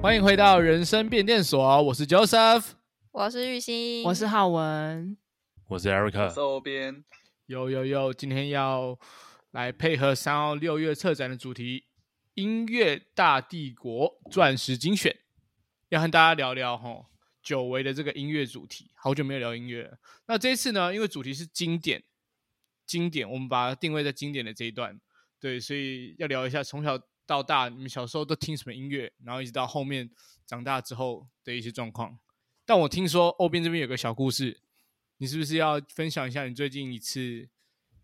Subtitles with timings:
[0.00, 2.70] 欢迎回到人生变电所，我是 Joseph，
[3.10, 5.18] 我是玉兴，我是浩文，
[5.66, 7.04] 我是 Erica，收编，
[7.46, 8.96] 有有有，今天要
[9.50, 11.86] 来配合三号六月策展的主题——
[12.34, 15.14] 音乐大帝国钻石精选，
[15.88, 17.06] 要和大家聊聊哈。
[17.42, 19.98] 久违的这个音乐主题，好久没有聊音乐了。
[20.26, 22.04] 那这一次呢，因为主题是经典，
[22.86, 25.00] 经典，我们把它定位在经典的这一段，
[25.40, 26.96] 对，所以要聊一下从小
[27.28, 30.10] 到大，你们小时候都听什么音乐，然后一直到后面
[30.46, 32.18] 长大之后的一些状况。
[32.64, 34.62] 但我听说欧边这边有个小故事，
[35.18, 37.46] 你是不是要分享一下你最近一次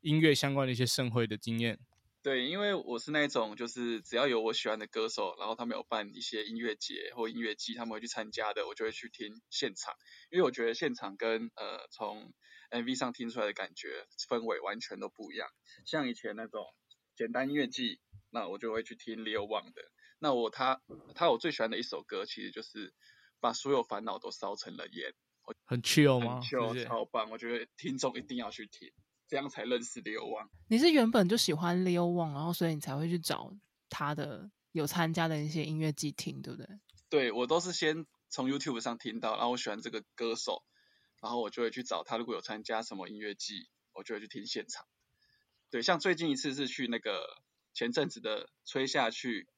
[0.02, 1.80] 音乐相关的一些盛会的经验？
[2.22, 9.94] 对，因为我是那种，就是只要有我喜欢的歌手，然后他们有办一些音乐节或音乐季，他们会去参加的，我就会去听现场，
[10.30, 12.30] 因为我觉得现场跟呃从
[12.70, 15.48] MV 上听出来的感觉氛围完全都不一样。
[15.86, 16.66] 像以前那种
[17.16, 18.00] 简单音乐季，
[18.34, 19.80] 那我就会去听 Leo Wang 的。
[20.18, 20.82] 那我他
[21.14, 22.92] 他我最喜欢的一首歌，其实就是
[23.40, 25.14] 把所有烦恼都烧成了烟。
[25.64, 26.40] 很 chill 吗？
[26.40, 27.30] 很 chill，超棒！
[27.30, 28.92] 我觉得听众一定要去听。
[29.26, 30.48] 这样才认识 Leo Wang。
[30.68, 33.54] 你是原本就喜欢 Leo Wang，然后所以你才会去找
[33.88, 36.68] 他的有参加的一些音乐季听，对不对？
[37.08, 40.64] 对，我都是先从 YouTube 上听到，然后我喜欢这个歌手，
[41.22, 42.16] 然后我就会去找他。
[42.16, 44.86] 如果有参加什么音乐季，我就会去听现场。
[45.70, 47.42] 对，像最近一次是去那个
[47.74, 49.48] 前阵子的吹下去，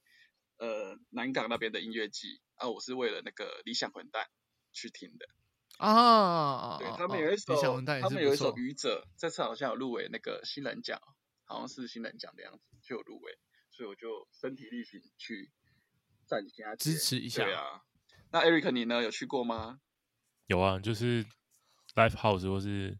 [0.57, 4.27] 呃，南港那边的音乐季啊，我是为了那个理想混蛋
[4.73, 5.29] 去听的。
[5.79, 7.55] 啊，对，他们有一首，
[8.01, 10.99] 他们有一首《愚者》，这次好像有入围那个新人奖，
[11.45, 13.39] 好像是新人奖的样子，就有入围，
[13.71, 15.53] 所以我就身体力行去
[16.27, 17.45] 站一下支持一下。
[17.45, 17.83] 对啊，
[18.33, 19.03] 那 Eric 你呢？
[19.03, 19.81] 有去过吗？
[20.47, 21.23] 有啊，就是
[21.95, 22.99] Live House 或是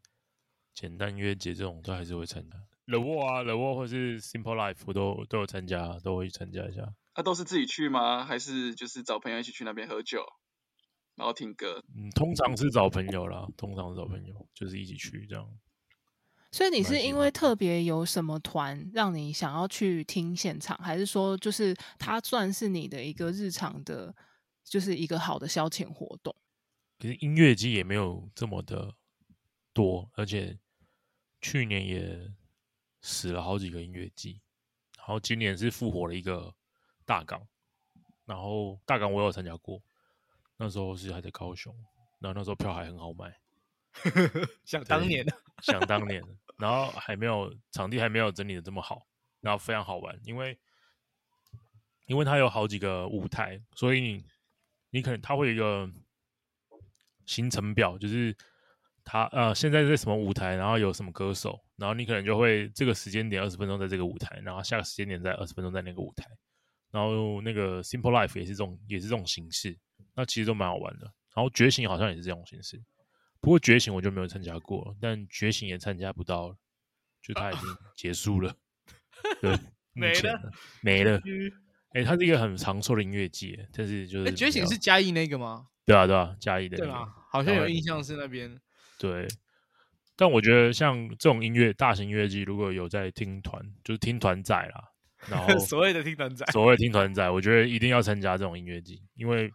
[0.75, 2.59] 简单音乐节这种都还是会参加。
[2.87, 6.83] The Wall 啊，The Wall 或是 Simple Life 我都都有参加，都会去参加一下。
[7.15, 8.25] 那、啊、都是自己去吗？
[8.25, 10.25] 还是就是找朋友一起去那边喝酒？
[11.17, 15.49] 然后听歌，嗯，通常是找朋友啦，通常是找朋友，就是一起去这样。
[16.53, 24.15] 所以你是因为特别有什么团让你想要去听现场，还是说就是它算是你的一个日常的，
[24.63, 26.37] 就是一个好的消遣活动？
[26.99, 28.95] 其实音乐季也没有这么的
[29.73, 30.59] 多，而且
[31.41, 32.31] 去年也
[33.07, 34.41] 死了好几个音乐季，
[34.99, 36.53] 然后今年是复活了一个
[37.05, 37.41] 大港，
[38.25, 39.81] 然后大港我有参加过。
[40.57, 41.73] 那时候是还在高雄，
[42.19, 43.33] 然后那时候票还很好买，
[44.67, 45.25] 想当年，
[45.63, 46.21] 想当年，
[46.57, 49.07] 然后还没有场地还没有整理的这么好，
[49.41, 50.59] 然后非常好玩，因为
[52.07, 54.27] 因为它有好几个舞台，所以你
[54.91, 55.89] 你可能它会有一个
[57.25, 58.37] 行程表，就是
[59.09, 66.27] 它呃现在在什么舞台，然后有什么歌手，然后你可能就会这个时间点二十分钟在这个舞台，然后下个时间点在二十分钟在那个舞台，
[66.91, 69.79] 然后那个 Simple Life 也是这种也是这种形式。
[70.15, 72.83] 那其实都蛮好玩的，然后觉醒好像也是这种形式，
[73.41, 76.57] 不过觉醒我就没有参加过，但觉醒也参加不到了，
[77.23, 77.63] 就它已经
[77.95, 78.55] 结束了，
[79.41, 79.57] 对，
[79.95, 80.53] 没了，
[80.83, 81.21] 没了。
[81.95, 85.69] 哎、欸，它是一个很长寿的音乐季，但是就是、欸、觉醒是嘉义那个吗？
[85.87, 88.61] 对啊，对啊，嘉义的、那个，对啊，好像有印象是那边。
[88.99, 89.27] 对，
[90.17, 94.85] 但我觉得像这种音乐大型音乐季，如果有在听团，就是听团仔啦，
[95.29, 99.51] 然后 所谓的听团仔，所谓的听团仔，我觉得一定要参加这种音乐季，因为。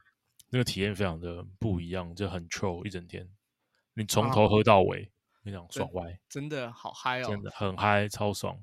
[0.53, 3.25] 那个体验非常的不一样，就很 chill 一整天，
[3.93, 5.09] 你从头喝到尾，
[5.45, 8.61] 非常爽歪，真的好嗨哦，真的很嗨，超爽，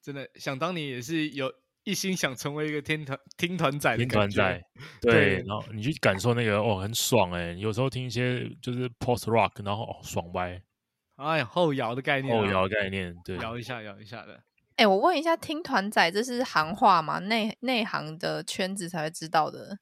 [0.00, 1.52] 真的想当年也是有
[1.84, 4.62] 一心想成为一个听团听团仔的听团仔，
[5.00, 10.60] 对，然后你去感受那个哦，很爽哎，有时候听一些就是 post rock，然后哦爽歪，
[11.16, 14.42] 哎呀后摇的概念，后摇概念，对，摇一下摇一下的，
[14.76, 17.18] 哎，我问一下，听团仔这是行话吗？
[17.20, 19.78] 内内行的圈子才会知道的。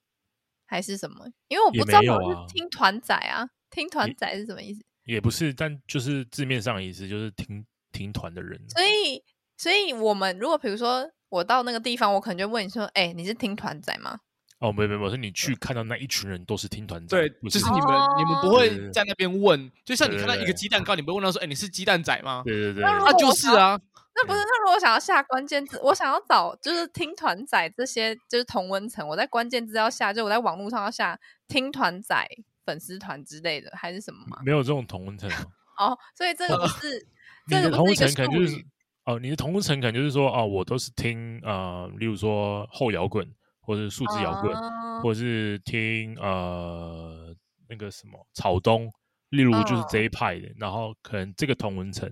[0.64, 1.26] 还是什么？
[1.48, 4.82] 因为我不知道我是听团仔啊，听团仔是什么意思？
[5.04, 7.62] 也不是，但就是字面上的意思，就是听
[7.92, 8.58] 听团的人。
[8.70, 9.22] 所以，
[9.58, 14.20] 所以我们如果比如说我到那个地方，我可能就问你说：“哎、欸，你是听团仔吗？”
[14.60, 23.80] 哦，没没没，是你去看到那一群人都是听团仔，对，就是你们、哦、你们不会在那边问，就像你看到一个鸡蛋糕，你不会问他说：“哎、欸，你是鸡蛋仔吗？”对对对，那就是啊。
[24.14, 31.18] 那不是，那如果想要下关键字，我想要找就是听团仔这些就是同温层，我在关键字要下，就我在网络上要下
[31.48, 32.28] 听团仔
[32.66, 34.36] 粉丝团之类的，还是什么吗？
[34.44, 35.30] 没有这种同温层
[35.78, 36.98] 哦，所以这个不是，
[37.48, 38.62] 哦、你的同温层可能就是
[39.04, 43.26] 哦，你的同温层可能就是说哦，我都是听呃，例如说后摇滚，
[43.60, 47.34] 或者是数字摇滚，哦、或者是听呃
[47.68, 48.88] 那个什么草东，
[49.30, 52.08] 例如就是这一派的，哦、然后可能这个同温层。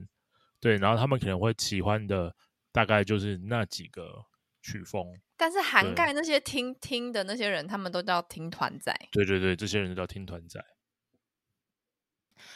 [0.59, 2.35] 对，然后他们可能会喜欢的
[2.71, 4.23] 大概就是那几个
[4.61, 5.07] 曲风，
[5.37, 8.95] 但是涵盖那些听听的那些人，他们都叫听团仔。
[9.11, 10.63] 对对对，这些人都叫听团仔。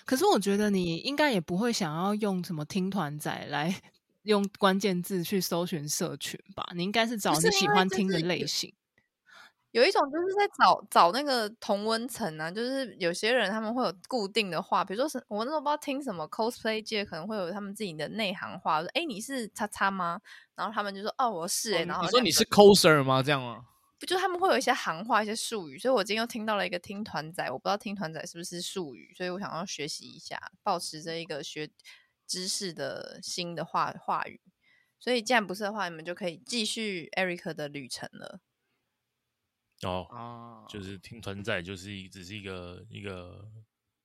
[0.04, 3.74] 可是我觉得你应该也不会想要用什么听团仔来
[4.24, 6.66] 用关键字去搜寻社群吧？
[6.74, 8.74] 你应该是找你喜欢听的类型。
[9.70, 20.20] 有一种就是在找找那个同温层啊，就是有些人他们会有固定的话，比如说是我那时候不知道听什么 cosplay 界可能会有他们自己的内行话，说哎你是叉叉吗？
[20.54, 23.20] 然后他们就说哦我是哎、欸，然后你说你是 coser 吗？
[23.20, 23.64] 这样吗？
[23.98, 31.68] 不就他们会有一些行话、一些术语，所以我今天又听到了一个听团仔，我不知道听团仔是不是术语，所以我想要学习一下，保持着一个学
[32.26, 34.40] 知识的新的话话语。
[34.98, 38.40] 所以既然不是的话，你们就可以继续 Eric 的旅程了。
[39.82, 43.50] 哦，啊，就是听团仔，就是一只是一个一个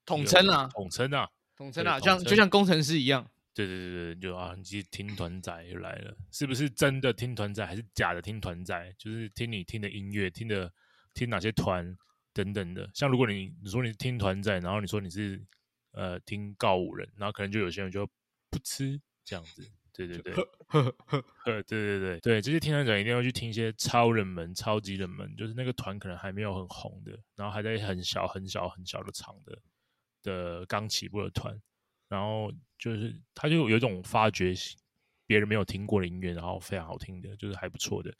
[0.06, 3.30] 统称啊，统称啊，统称啊，像就像工程师一样。
[3.54, 8.96] 对对对对，就啊，你其实听团仔又来了，是不是真的听团仔，还是假的听团仔？
[8.98, 10.72] 就是听你听的音乐，听的
[11.14, 11.98] 听哪些团
[12.34, 12.90] 等等的。
[12.94, 15.42] 像如果你你说你是听团仔，然后你说你是
[15.92, 18.06] 呃听告五人，然后可能就有些人就
[18.50, 19.70] 不吃这样子。
[19.92, 29.62] 对对对，呵呵对对对对，这些听团仔一定要去听一些超冷门、超级冷门，就是那个团可能还没有很红的，然后还在很小、很小、很小的场的
[30.24, 31.62] 的刚起步的团，
[32.08, 34.54] 然后就是他就有一种发掘
[35.26, 38.16] 别人没有听过的音乐，然后非常好听的，就是还不错的，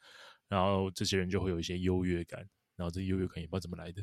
[0.48, 2.46] 然后这些人就会有一些优越感，
[2.76, 4.02] 然后这优越感也不知道怎么来的。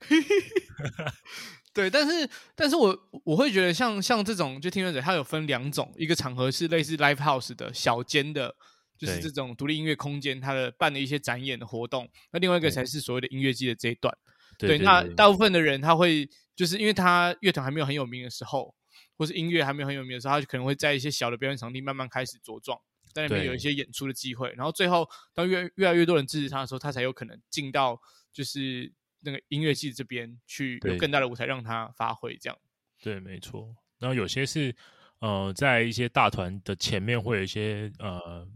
[1.78, 8.52] 对，但是，但是我我会觉得像像这种就听团仔，它有分两种，一个场合是类似 live house 的小间的，
[8.98, 12.10] 就是这种独立音乐空间，它的办的一些展演的活动。
[12.32, 14.12] 那另外一个才是所谓的音乐季的这一段。
[14.58, 18.74] 对，对，对，对，那大部分的人他会就是因为他乐团还没有很有名的时候，
[19.16, 22.76] 或是音乐还没有很有名的时候，他就可能会在一些小的表演场地慢慢开始茁壮，
[23.14, 24.52] 在那边有一些演出的机会。
[24.56, 28.00] 然后最后当越越来越多人支持他的时候，他才有可能进到
[28.32, 28.92] 就是。
[29.20, 32.58] 那个音乐季这边去有更大的舞台让他发挥，这样
[33.02, 33.74] 对，对，没错。
[33.98, 34.74] 然后有些是
[35.18, 38.48] 呃，在一些大团的前面会有一些呃，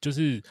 [0.00, 0.42] 就是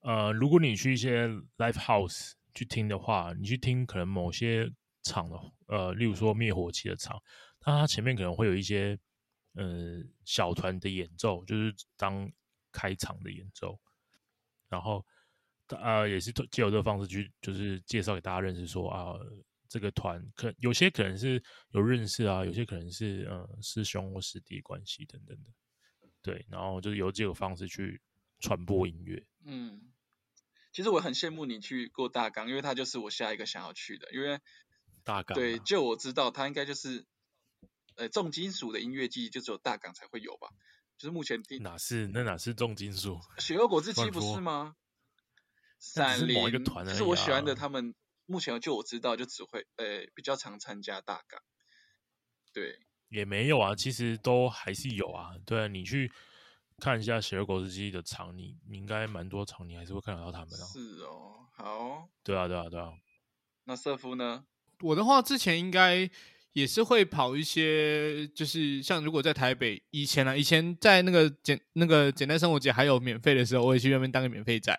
[0.00, 1.28] 呃，如果你去一些
[1.58, 4.70] live house 去听的话，你去听可能某些
[5.02, 7.22] 场的呃，例如说灭火器的场，
[7.60, 8.98] 它它前面可能会有一些
[9.54, 12.30] 呃小团的演奏，就是当
[12.72, 13.78] 开场的演奏，
[14.68, 15.04] 然后。
[15.68, 19.14] 呃，也是借由这个方式去，就是介绍给大家认识说，说啊，
[19.68, 25.50] 这个团可有些可能是有认识啊，有些可能是呃师兄或师弟关系等等的，
[26.22, 28.00] 对，然后就是由这个方式去
[28.38, 29.26] 传播音乐。
[29.44, 29.92] 嗯，
[30.72, 34.38] 其实我很羡慕你去过大冈，因为他就是我下一个想要去的，因为
[35.02, 37.04] 大冈、啊、对，就我知道他应该就是
[37.96, 40.48] 呃重金属的音乐季，就只有大冈才会有吧，
[40.96, 43.18] 就是目前第哪是那哪是重金属？
[43.38, 44.76] 雪恶果汁机不是吗？
[45.94, 47.94] 闪灵，一个团啊、就是我喜欢的，他们
[48.26, 51.40] 目前就我知道，就只会呃比较常参加大港，
[52.52, 52.78] 对，
[53.08, 56.10] 也没有啊，其实都还是有啊，对啊，你去
[56.78, 60.66] 看一下血肉果汁机的场，你你应该蛮多场，你还是会看得到他们的、啊。
[60.66, 62.90] 是哦，好，对啊，对啊，对啊。
[63.64, 64.44] 那瑟夫呢？
[64.80, 66.10] 我的话之前应该
[66.52, 74.76] 也是会跑一些，就是像如果在台北以前啊，以前在那个简那个简单生活节还有免费的时候，我也去那边当个免费仔。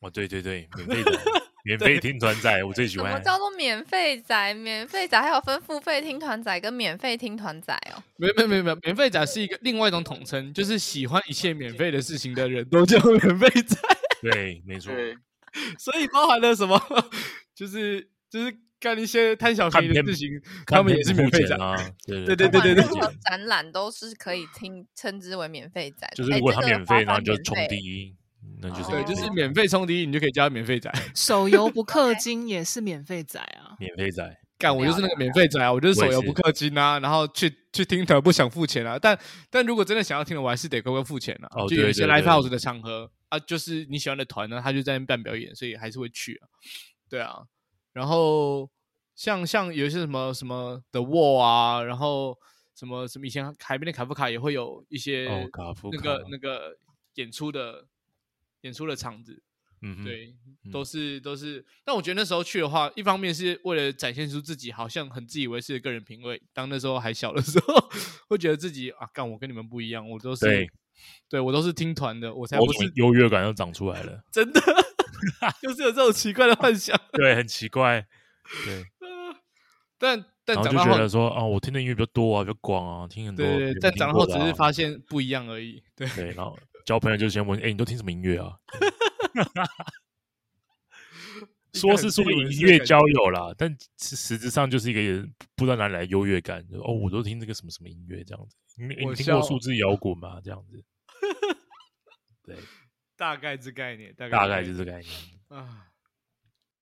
[0.00, 1.20] 哦，对对对，免费的，
[1.64, 3.10] 免 费听团仔，我最喜欢。
[3.10, 4.54] 什么叫做免费仔？
[4.54, 8.02] 免费仔还有分付费听团仔跟免费听团仔哦。
[8.16, 13.76] 没有没有没有没有，免费仔是一个另外一种统称，就是喜欢一切免费的事情的人都叫免费仔。
[14.22, 14.92] 对，没错。
[15.78, 16.80] 所以包含了什么？
[17.54, 20.28] 就是就是干一些贪小便宜的事情，
[20.66, 21.74] 他们也是免费仔啊。
[22.06, 22.74] 对对对对对对。
[22.74, 28.14] 任何展览都是可以听称之为免费仔，就是如果他免费，然后就冲第一。
[28.62, 30.92] 那就是对，就是免费充第一，你就可以加免费仔。
[31.14, 33.74] 手游不氪 金也是免费仔啊！
[33.78, 35.72] 免费仔，干我就是那个免费仔啊！
[35.72, 38.98] 我就是手游不氪金啊，然后去去听的不想付钱啊。
[38.98, 41.48] 但但如果真的想要听的，我还是得乖乖付钱啊。
[41.52, 46.48] 哦，就有一些 live house 的场合啊，就是你喜欢的团呢，他就在那边办表演，所以还是会去啊。
[47.08, 47.42] 对啊，
[47.92, 48.68] 然后
[49.14, 52.36] 像像有一些什么什么 The Wall 啊，然后
[52.74, 55.48] 什么什么以前海边的卡夫卡也会有一些
[55.90, 56.76] 那个那个
[57.14, 57.86] 演出的。
[58.62, 59.42] 演出的场子，
[59.82, 61.64] 嗯，对，嗯、都是都是。
[61.84, 66.40] 但我觉得那时候去的话，一方面是为了展现出自己好像很自以为是的个人品味。
[66.52, 67.90] 当那时候还小的时候，
[68.28, 70.70] 会觉得自己啊，干我跟你们不一样，我都是对，
[71.28, 74.60] 对我都是听团的，我才不是优越感又长出来了，真的，
[75.62, 78.06] 就是有这种奇怪的幻想，对，很奇怪，
[78.64, 78.84] 对。
[80.02, 83.44] 但但长大后就觉得说啊，我听的音乐比较多啊，比较广啊，听很多。
[83.44, 85.82] 对，但长大后只是发现不一样而已。
[85.94, 86.58] 对，对，然后。
[86.84, 88.58] 交朋友就先问，哎、欸，你都听什么音乐啊？
[91.74, 96.66] 说是说音乐交友啦，但实质上就是一个不知道哪里来优越感。
[96.72, 100.40] 哦，我都听这个什么什么音乐这样子，你你听过数字摇滚吗？
[100.42, 100.84] 这样子，
[102.42, 102.56] 对，
[103.16, 105.12] 大概这概念，大概大概就是这概念
[105.48, 105.86] 啊。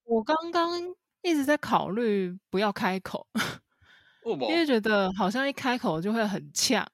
[0.05, 0.81] 我刚刚
[1.21, 3.29] 一直在考虑不要开口，
[4.25, 6.91] 因为觉得好像一开口就会很呛，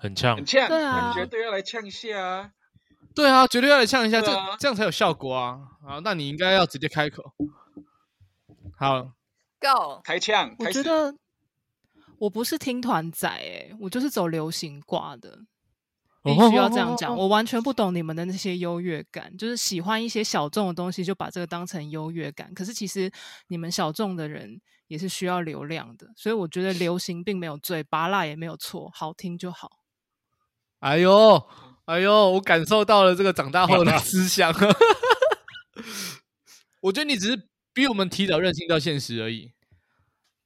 [0.00, 2.50] 很呛，很呛，对啊，绝对要来呛一下啊！
[3.14, 5.60] 对啊，绝对要来呛一下，这啊这样才有效果啊！
[5.86, 7.22] 啊，那你应该要直接开口。
[8.78, 9.12] 好
[9.60, 11.14] ，Go，开呛，我觉得
[12.18, 15.40] 我不是听团仔，哎，我就是走流行挂的，
[16.22, 17.14] 必须要这样讲。
[17.14, 22.54] 我完全不懂你们的那些优越感，就是喜欢一些小众的东西，就把这个当成优越感。
[22.54, 23.12] 可是其实
[23.48, 29.79] 你们小众的人也是需要流量的，所以我觉得流行并没有罪，拔辣也没有错，好听就好。
[30.80, 31.42] 哎呦！
[31.86, 34.52] 哎呦，我感受到了这个长大后的 思想。
[36.82, 39.52] 我觉得你只是比我们提早认清到现实而已。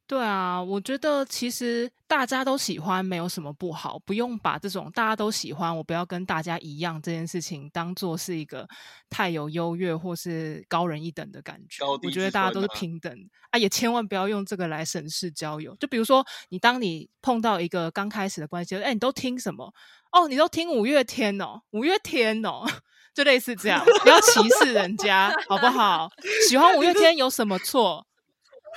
[0.07, 8.69] 对啊，我觉得其实大家都喜欢没有什么不好，不用把这种大家都喜欢，我不要跟大家一样这件事情当做是一个
[9.09, 11.83] 太有优越或是高人一等的感觉。
[11.85, 13.11] 我觉得大家都是平等
[13.51, 15.75] 啊，也千万不要用这个来审视交友。
[15.77, 19.73] 就比如说，你当你碰到一个刚开始的关系，哎，你都听什么？
[20.13, 22.67] 哦，你都听五月天哦，五月天哦，
[23.15, 26.11] 就类似这样，不要歧视人家，好不好？
[26.47, 28.07] 喜欢 五月天有什么错？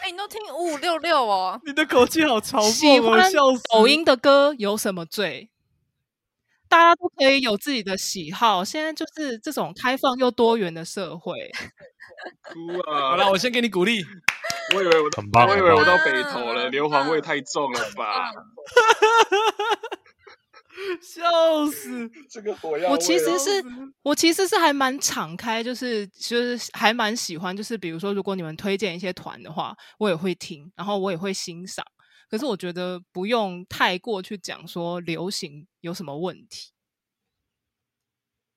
[0.02, 3.32] 哎，你都听五五六六哦，你的口气好嘲讽，喜欢
[3.72, 5.50] 抖音的歌有什么罪？
[6.70, 11.50] 大家都可以有自己的喜好，现在就是这种开放又多元的社会。
[12.44, 13.12] 哭啊！
[13.12, 14.04] 好了，我先给你鼓励。
[14.76, 18.32] 我以为我很棒，我以为我到北投了，硫磺味太重了吧？
[21.02, 22.10] 笑死！
[22.30, 23.50] 这个火药，我其实是
[24.04, 31.86] 我其实是还蛮敞开，就是就是还蛮喜欢，就是比如说，如果你们推荐一些团的话，我也会听，然后我也会欣赏。
[32.30, 36.72] 可是我觉得不用太过去讲说流行有什么问题。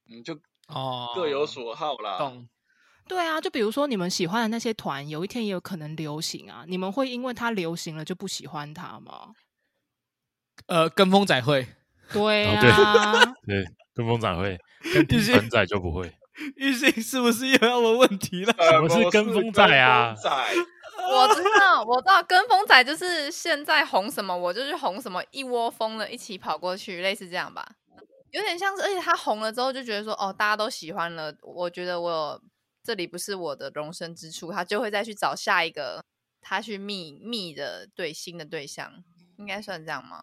[0.09, 0.35] 嗯，就
[0.69, 2.19] 哦，各有所好啦。
[2.19, 2.49] 懂。
[3.09, 9.33] 对啊，就比如说你们喜欢的那些团，有一天也有可能流行啊，你们会因为它流行了就不喜欢它吗？
[10.67, 11.67] 呃，跟风仔会。
[12.13, 14.59] 对啊，哦、对，对，跟风仔会，
[14.95, 16.13] 跟团仔就不会。
[16.57, 18.55] 玉兴是不是又要问问题了？
[18.59, 20.15] 什么是跟风仔啊？
[20.15, 20.31] 仔
[21.11, 27.67] 我知道，我知道，跟风仔就是现在红什么，我就去红什么，一窝蜂的一起跑过去，类似这样吧。
[28.31, 32.43] 有点像是，而且他红了之后就觉得说，哦，大家都喜欢了，我觉得我有
[32.83, 36.03] 这里不是我的容身之处，他就会再去找下一个
[36.41, 38.93] 他去觅觅的对新的对象，
[39.37, 40.23] 应该算这样吗？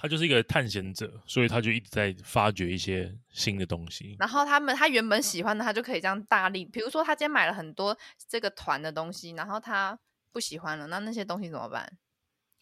[0.00, 4.16] 他就是一个探险者，所以他就一直在发掘一些新的东西。
[4.20, 6.64] 然后他们他原本喜欢的，他就可以这样大力。
[6.64, 9.98] 比如说，他今天买了很多这个团的东西，然后他
[10.30, 11.98] 不喜欢了，那那些东西怎么办？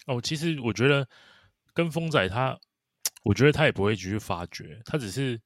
[0.07, 1.07] 哦，其实我觉得
[1.75, 2.59] 跟风仔他，
[3.23, 5.38] 我觉得他也不会继续发掘，他只是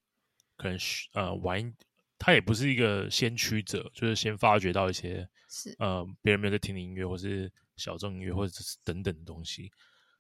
[0.57, 0.79] 可能
[1.15, 1.75] 呃玩，
[2.19, 9.73] 他也不是一个先驱者，就是先发掘到一些是呃别人没有在听的音乐，或是小众音乐，或者是等等的东西。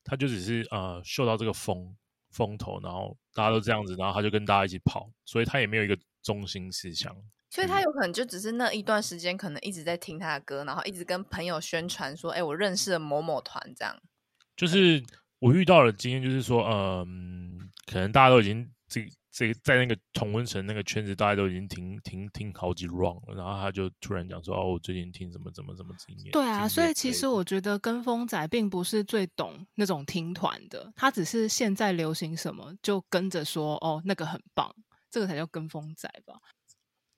[0.04, 1.96] 他就只是呃嗅到这个风
[2.30, 7.14] 风头，然后大家都这样子，然后他就跟大家一起跑，所以他也没有一个中心思想。
[7.50, 14.00] 所以他有可能就只是那一段时间，可能一直在听他的歌，然后一直跟朋友宣传说：“哎，我认识了某某团。”这样。
[14.56, 15.02] 就是
[15.40, 19.04] 我遇到的经验，就是说，嗯、呃，可能大家都已经这。
[19.32, 34.74] 这个在那个同温层那个圈子，大家都已经听听听好几 round 了，然后他就突然讲说：“哦，我最近听什么怎么怎么经验。”对啊，所以其实我觉得跟风仔并不是最懂那种听团的，他只是现在流行什么就跟着说：“哦，那个很棒。”
[35.08, 36.34] 这个才叫跟风仔吧？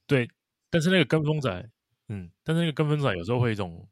[0.06, 0.28] 对，
[0.68, 1.70] 但是那个跟风仔，
[2.08, 3.88] 嗯，但是那个跟风仔有时候会一种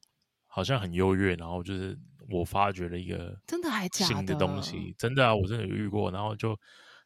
[0.47, 1.99] 好像很优越，然后就是
[2.29, 6.55] 我发掘了一个真的还假的新的东西，真的啊，我真的有遇过，然后就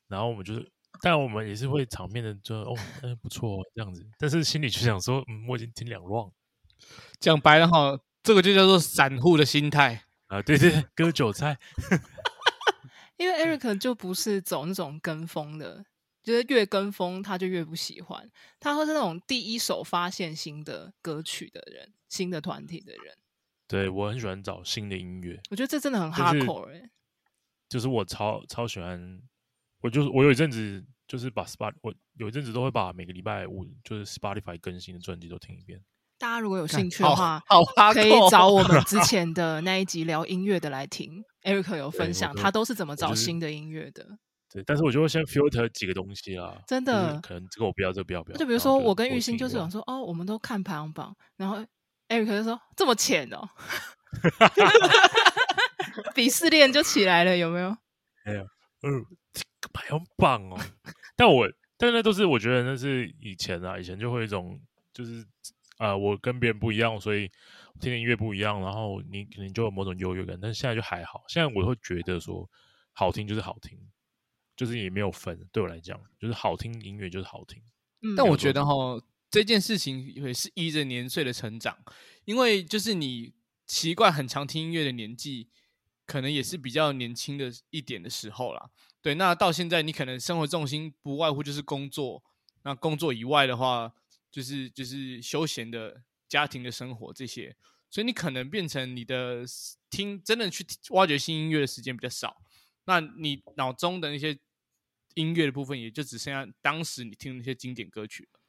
[0.09, 0.74] 然后我们就是。
[1.05, 4.03] 但我们也是会场面的，就哦，哎，不错，这样子。
[4.19, 6.33] 但是心里就想说，嗯，我已经听两 round。
[7.21, 11.59] 讲白了哈，这个就叫做散户的心态啊，对对，对，割韭菜。
[13.19, 15.85] 因为 Eric 就不是走那种跟风的，
[16.23, 18.31] 就是越跟风他就越不喜欢。
[18.59, 23.15] 他会是那种第一手发现新的歌曲的人，新的团体的人。
[23.69, 26.91] 对，我很喜欢找新的音乐，我觉得这真的很 hardcore 哎、欸。
[27.69, 29.21] 就是我超超喜欢。
[29.81, 35.83] 我就是我有一阵子就是把 Spot 我有一阵子都会把每个礼拜五就是 Spotify 更新的专辑都听一遍。
[36.19, 41.25] 大家如果有兴趣的话，好，好可以找我们之 前的那一集聊音乐的来听。
[41.43, 44.07] Eric 有分享他都是怎么找新的音乐的。
[44.51, 48.39] 对，但是我就会先 filter 几个东西啦，真的，可能这个我不要，这个不要，不要。
[48.39, 51.57] 就比如说我跟玉兴就是想说，哦，我们都看排行榜，然后
[52.09, 53.47] Eric 就说这么浅哦
[56.15, 57.77] 鄙视链就起来了，有没有？
[58.25, 58.43] 没有，
[58.83, 59.24] 嗯，这个
[59.75, 60.59] 排行榜哦，
[61.15, 64.59] 但我但那都是我觉得那是以前啊，以前就会有一种
[64.95, 65.21] 就是
[65.77, 67.29] 啊、呃，我跟别人不一样，所以
[67.79, 72.49] 听的音乐不一样，然后你可能就有某种优越感，但现在就还好，现在我会觉得说
[72.93, 73.79] 好听就是好听。
[74.57, 77.61] 就是也没有分，对我来讲，就是好听音乐就是好听。
[78.03, 78.73] 嗯，但我觉得哈，
[79.29, 81.77] 这件事情也是依着年岁的成长，
[82.25, 83.35] 因为就是你
[83.67, 85.49] 习惯很常听音乐的年纪，
[86.07, 88.71] 可能也是比较年轻的一点的时候啦。
[89.05, 92.25] 对，那到现在你可能生活重心不外乎就是工作，
[92.63, 93.93] 那工作以外的话，
[94.31, 97.55] 就是就是休闲的家庭的生活这些，
[97.91, 99.45] 所以你可能变成你的
[99.91, 102.35] 听真的去挖掘新音乐的时间比较少。
[102.87, 104.39] 那你脑中的那些
[105.17, 108.41] 音乐的部分，也就只剩下当时你听的那些经典歌曲了。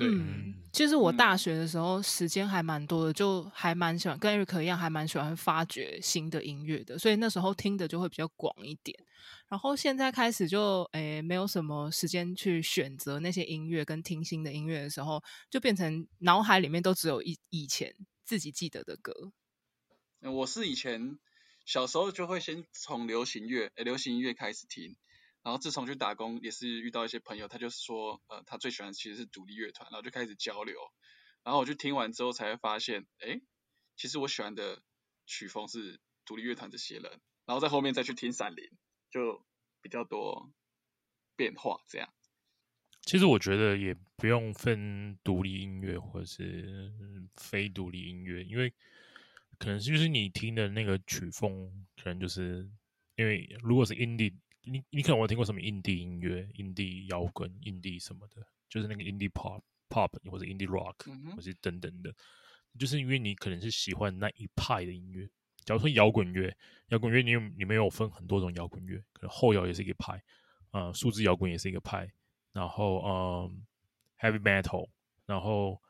[0.00, 8.96] 对，嗯，其实我大学的时候时间还蛮多的，就还蛮喜欢跟 Eric 一样，还蛮喜欢发掘新的音乐的，所以那时候听的就会比较广一点。
[9.48, 19.12] 然后现在开始就诶没有什么时间去选择那些音乐跟听新的音乐的时候，就变成脑海里面都只有以以前自己记得的歌。
[20.22, 21.18] 我是以前。
[21.66, 24.96] 小时候就会先从流行乐，欸、流行音乐开始听，
[25.42, 30.78] 然后自从去打工，也是遇到一些朋友，他就说，呃，他最喜欢其实是独立乐团，然后就开始交流，
[31.42, 33.40] 然后我去听完之后才会发现，哎、
[33.96, 34.82] 其实我喜欢的
[35.26, 38.70] 曲风是独立乐团这些人，然后在后面再去听闪灵，
[39.10, 39.44] 就
[39.80, 40.52] 比较多
[41.36, 42.12] 变化这样。
[43.02, 46.92] 其实我觉得也不用分独立音乐或者是
[47.36, 48.72] 非独立音乐，因为。
[49.58, 52.66] 可能就是你听的那个曲风，可能就是
[53.16, 60.94] 因为如果是 indie，你你可能有听过什么 indie 音乐、indie 摇滚、indie 什么的，就是那个 indie pop、pop 或者 indie rock，
[61.34, 62.14] 或者等等的，
[62.78, 65.28] 就是因为你可能是喜欢那一派的音乐。
[65.64, 66.56] 假如说摇滚乐，
[66.88, 70.14] 摇滚乐你有里面有分很多种摇滚乐，可能后摇也是一个派，
[70.70, 72.10] 啊、呃，数字摇滚也是一个派，
[72.52, 73.10] 然后嗯、
[74.18, 74.88] 呃、heavy metal，
[75.26, 75.80] 然后。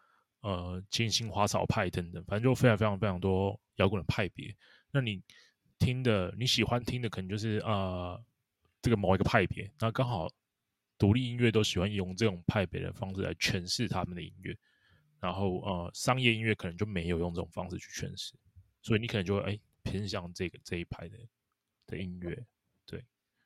[0.42, 4.56] 呃，金星花草派等等，反正就非常非常非常多摇滚的派别。
[4.90, 5.22] 那你
[5.78, 8.18] 听的，你喜欢听的，可能就是呃
[8.82, 9.70] 这个某一个派别。
[9.78, 10.28] 那刚好
[10.98, 14.56] 独立音乐都喜欢用这种派别的方式来诠释他们的音乐，
[15.18, 18.34] 然后呃商业音乐可能就没有用这种方式去诠释，
[18.82, 21.18] 所以你可能就会哎偏向这个这一派的
[21.86, 22.46] 的音乐。
[22.86, 23.04] 对，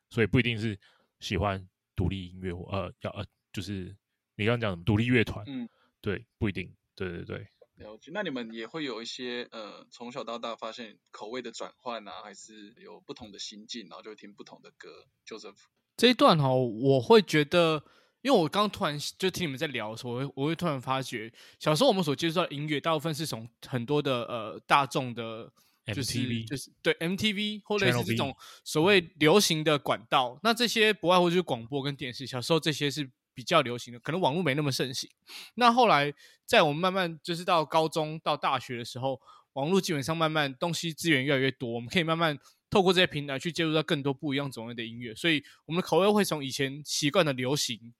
[0.09, 0.77] 所以不一定是
[1.19, 3.95] 喜欢独立音乐或呃要呃就是
[4.35, 5.67] 你刚刚讲的独立乐团，嗯，
[6.01, 6.73] 对，不一定。
[6.95, 8.11] 对对对，了解。
[8.13, 15.05] 那你们也会有一些呃，从小到大发现口味的转换啊，还是有不同的心境，然后就会听不同的歌。
[15.27, 15.55] Joseph
[15.97, 17.83] 这一段哈、哦，我会觉得，
[18.21, 25.51] 因为我刚突然就听你们在聊的时候，我会我会突然发觉，小时候我们所接触到的音乐，大部分是从很多的呃大众的，
[25.87, 30.39] 就是 MTV 就是对 MTV 或类似这种所谓流行的管道。
[30.43, 32.25] 那这些不外乎就是广播跟电视。
[32.25, 33.11] 小时候这些是。
[33.35, 35.07] 比较流行的，可能网络没那么盛行。
[35.55, 36.11] 那后来，
[36.45, 39.21] 在我们慢慢就是到高中到大学的时候，
[39.53, 45.13] 网络基本上慢慢东西资源越来越多，我们可以慢慢透过这些平台去接触到更多不一样种类的音乐。
[45.13, 47.93] 所以，我们的口味会从以前习惯的流行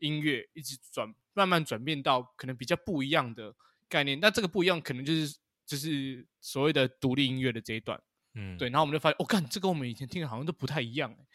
[0.00, 3.54] 音乐，一直转慢慢转变到可能比较不一样的
[3.88, 4.18] 概念。
[4.20, 8.00] 那这个不一样，可能就是就是所谓的独立音乐的这一段。
[8.34, 8.68] 嗯，对。
[8.68, 11.26] 然后我们就发现，我、哦、看这跟我们以前听的好像都不太一样、欸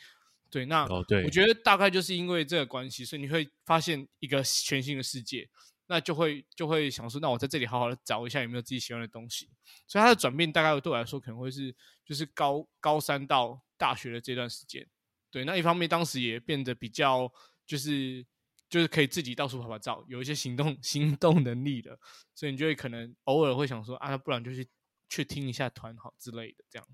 [0.50, 5.48] 对，那我觉得大概就是因为这个关系，所以你会发现一个全新的世界，
[5.88, 9.50] 那就会就会想说，那我在这里好好的找一下有没有自己喜欢的东西。
[9.88, 14.88] 所以它的转变大概对我来说可能会是，就是高高三到大学的这段时间。
[15.32, 17.32] 对，那一方面当时也变得比较
[17.68, 18.26] 就是
[18.68, 22.00] 就是可以自己到处拍拍照，有一些行动 行动能力的，
[22.34, 24.68] 所以你就会可能偶尔会想说啊，不然就去
[25.08, 26.88] 去听一下团好之类的这样。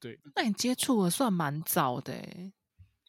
[0.00, 2.52] 对，那你接触的算蛮早的诶。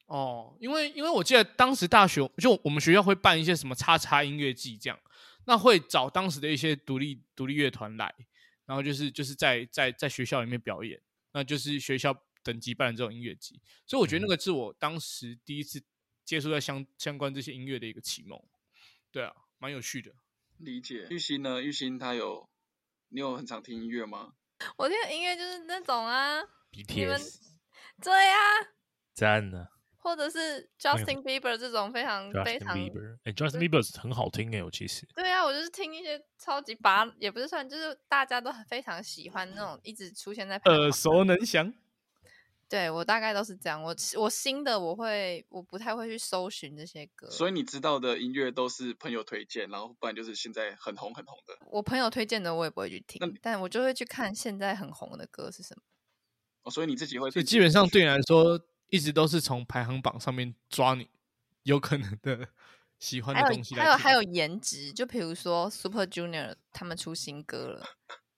[0.10, 5.00] 哦，因为因为我记得当时大学就我们学校会办一些什么叉叉音乐季这样，
[5.46, 8.14] 那会找当时的一些独立独立乐团来，
[8.66, 11.00] 然后就是就是在在在学校里面表演，
[11.32, 15.80] 那就是学校等级办的这种音乐季，所以我觉得那个是我当时第一次
[16.26, 18.44] 接触到相相关这些音乐的一个启蒙，
[19.12, 20.12] 对啊，蛮有趣的。
[20.58, 21.06] 理解。
[21.12, 21.62] 玉鑫呢？
[21.62, 22.50] 玉鑫他有
[23.10, 24.34] 你有很常听音乐吗？
[24.76, 26.42] 我听的音乐就是那种啊
[26.72, 27.38] ，BTS，
[28.02, 28.36] 对呀，
[29.14, 29.68] 赞呢。
[30.10, 32.90] 或者是 Justin Bieber 这种非常非常，哎、
[33.26, 35.08] 欸、，Justin Bieber 很好听哎，我其实。
[35.14, 41.72] 对啊，我就是听一些超级拔，也不是算，就是大家都非常喜欢那种一直出现在耳熟能详。
[42.68, 43.82] 对我大概都是这样。
[43.82, 51.56] 我我新的我会我不太会去搜寻这些歌，所以你知道的音乐都是朋友推荐，然后不然就是现在很红很红的。
[51.72, 55.84] 我朋友推荐的我也不会去听，但我就会去看现在很红的歌是什么。
[56.64, 61.10] 哦，所以你自己会，所以基本上对你来说，一直都是从排行榜上面抓你
[61.64, 62.48] 有可能的
[62.98, 67.86] 喜欢的东西来还有还有还有颜值，就比如说 Super Junior 他们出新歌了，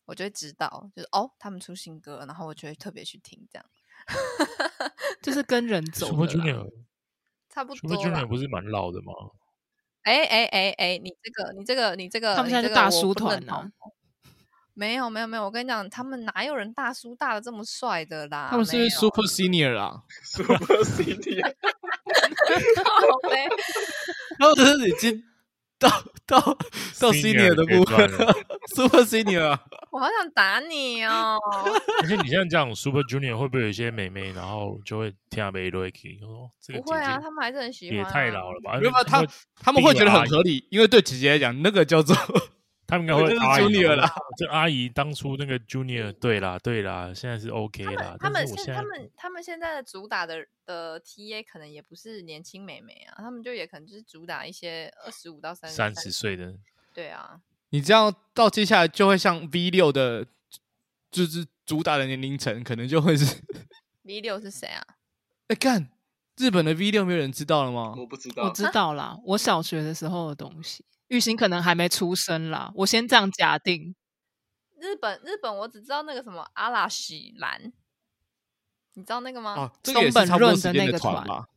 [0.05, 3.65] 我就会知道，就是哦他们出新歌了，然后我就会特别去听这样。
[5.21, 6.69] 就是跟人走 Super Junior
[7.49, 7.77] 差不多。
[7.77, 9.13] Super Junior 不是蛮老的吗？
[10.01, 13.71] 哎哎哎哎，你这个你这个你这个，他们现在是大叔团呢、啊。
[14.73, 18.47] 没有没有没有，我跟你讲，他们哪有人大叔大的这么帅的啦？
[18.49, 21.53] 他们是，是 Super Senior 啦， Super Senior。
[22.83, 23.47] 好呗，
[24.39, 25.23] 然后就是已经
[25.77, 25.89] 到
[26.25, 26.39] 到
[26.99, 28.33] 到 Senior 的部分了
[28.75, 29.59] ，Super Senior。
[29.91, 31.37] 我好想打你哦！
[32.01, 35.91] 而且你现在讲 Super Junior 会不会有一些美眉，然后就会听阿贝洛伊？
[36.23, 38.07] 哦，这个姐姐不会啊，他们还是很喜欢、啊。
[38.07, 38.77] 也太老了吧？
[38.79, 39.03] 没有吧？
[39.03, 39.21] 他
[39.61, 42.15] 他们会觉得很合理，因为对姐姐来讲，那个叫做
[42.91, 44.13] 他们应该会阿姨 Junior 啦。
[44.37, 48.17] 这阿姨当初那个 Junior，对啦对啦，现在是 OK 啦。
[48.19, 56.53] 他们现他们他们现在的主打的的 TA 可能也不是年轻美眉啊，他们就也可能就是主打一些二十五到三三十岁的。
[56.93, 57.39] 对啊。
[57.69, 60.27] 你这样到接下来就会像 V 六的，
[61.09, 63.41] 就是主打的年龄层，可能就会是
[64.03, 64.85] V 六是谁啊？
[65.47, 65.89] 哎，干，
[66.41, 67.93] 日本的 V 六没有人知道了吗？
[67.95, 73.95] 我不知道，我知道啦，我小学的时候的东西，玉兴可能还没出生啦，我先这样假定。
[74.79, 77.71] 日本日本，我只知道那个什么阿拉西兰，
[78.93, 79.53] 你知道那个吗？
[79.53, 81.47] 啊，这个也是差不多时间的团吧？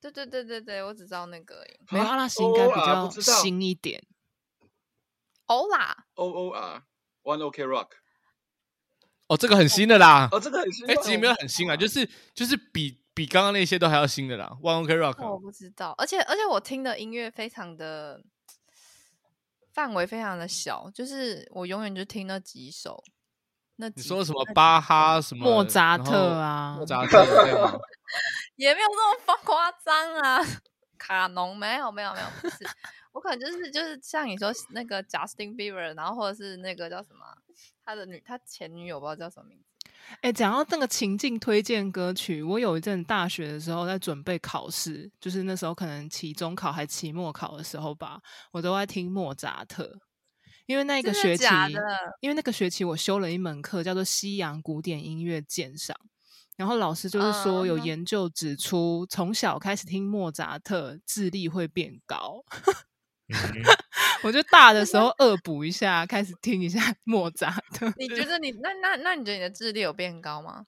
[0.00, 1.66] 对对对对对，我只知道那个。
[1.90, 4.06] 没有阿拉西应该比较新一点。
[5.46, 7.88] 欧啦，O O R，One OK Rock，
[9.26, 18.20] 哦，这个很新的啦，哦，这个很新，哎，其实没有很新啊，就是就是比比刚刚那些都还要新的啦，One OK Rock，我不知道，而且而且我听的音乐非常的
[19.72, 23.02] 范围非常的小，就是我永远就听那几首，
[23.76, 27.24] 那你说什么巴哈什么莫扎特啊，莫扎特
[28.56, 30.40] 也没有那么夸张啊，
[30.98, 32.66] 卡农没有没有没有不是。
[33.12, 37.24] 我可能就是就是像你说那个 Justin Bieber，然后或者是那个叫什么
[37.84, 39.73] 他的女他前女友不知道叫什么名字。
[40.20, 48.20] 哎、欸，讲到那个情境推荐歌曲，我有一阵大学的时候在准备考试，就是那时候可能期中考还期末考的时候吧，
[48.52, 49.98] 我都在听莫扎特，
[50.66, 51.44] 因为那个学期，
[52.20, 55.96] 因为那个学期我修了一门课叫做西洋古典音乐鉴赏，
[56.56, 62.44] 然后老师就是说有研究指出，从、嗯、小开始听莫扎特，智力会变高。
[64.22, 67.92] 我就大的时候恶补一下，开始听一下 莫扎特。
[67.96, 70.66] 你觉得你那那那你觉得你的智力有变高吗？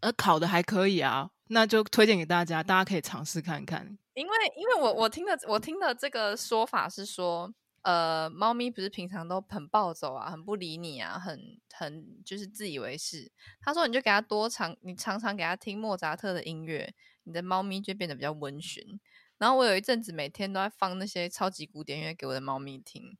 [0.00, 3.98] 呃，考的还可以啊，那就推荐给大家，大家可以尝试看看。
[4.14, 11.38] 因为因为我我听的我听的这个说法是说，呃，猫咪不是平常都很暴走啊，很不理你啊，很
[11.72, 13.30] 很就是自以为是。
[13.60, 16.92] 他说你就给他多常，你常常给他听莫扎特的音乐，
[17.24, 19.00] 你的猫咪就变得比较温驯。
[19.42, 23.18] 然后我有一阵子每天都在放那些超级古典音乐给我的猫咪听，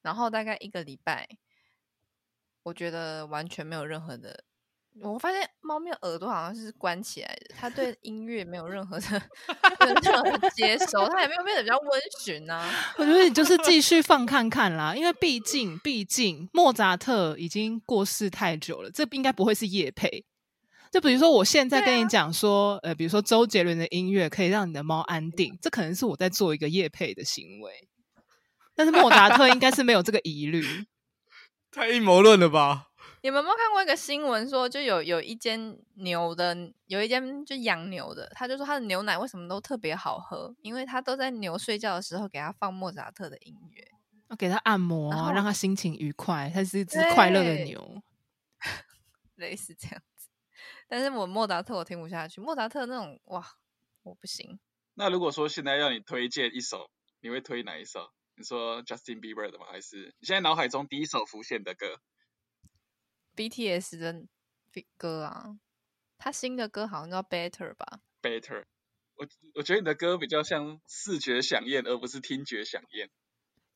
[0.00, 1.28] 然后大概一个礼拜，
[2.62, 4.44] 我觉得完全没有任何的，
[5.02, 9.22] 我发现猫咪的耳朵好像是关起来的，它对音乐没有任何的
[10.02, 12.66] 任何的接收，它也没有变得比较温驯啊。
[12.96, 20.24] 我觉得你就是继续放看看啦，因为毕竟毕竟莫扎特已经过世太久了，这应该不会是业配。
[20.92, 27.88] 就比如说，我现在跟你讲说，啊、呃，比如说周杰伦的音乐可以让你的猫安定，这可能是我在做一个业配的行为。
[28.74, 30.62] 但是莫扎特应该是没有这个疑虑，
[31.72, 32.88] 太阴谋论了吧？
[33.24, 36.54] 你们有没有看过一个新闻，说就有有一间牛的，
[36.86, 43.82] 有一间就养牛的，他就说他的牛奶为什么都特别好喝，因为他都在牛睡觉的时候给他放莫扎特的音乐，
[44.28, 48.02] 要给他按摩啊，让他心情愉快，他是一只快乐的牛，
[49.36, 50.02] 类似这样。
[50.92, 53.42] 但是我莫扎特我听不下去，莫扎特那种哇，
[54.02, 54.60] 我不行。
[54.92, 56.90] 那如果说现在让你推荐一首，
[57.22, 58.10] 你会推哪一首？
[58.36, 59.64] 你说 Justin Bieber 的吗？
[59.70, 61.98] 还是你现在脑海中第一首浮现的歌
[63.34, 64.26] ？BTS 的
[64.98, 65.56] 歌啊，
[66.18, 68.64] 他新的歌好像叫 Better 吧？Better，
[69.14, 73.08] 我我觉得你的歌比较像视觉响应，而不是听觉响应。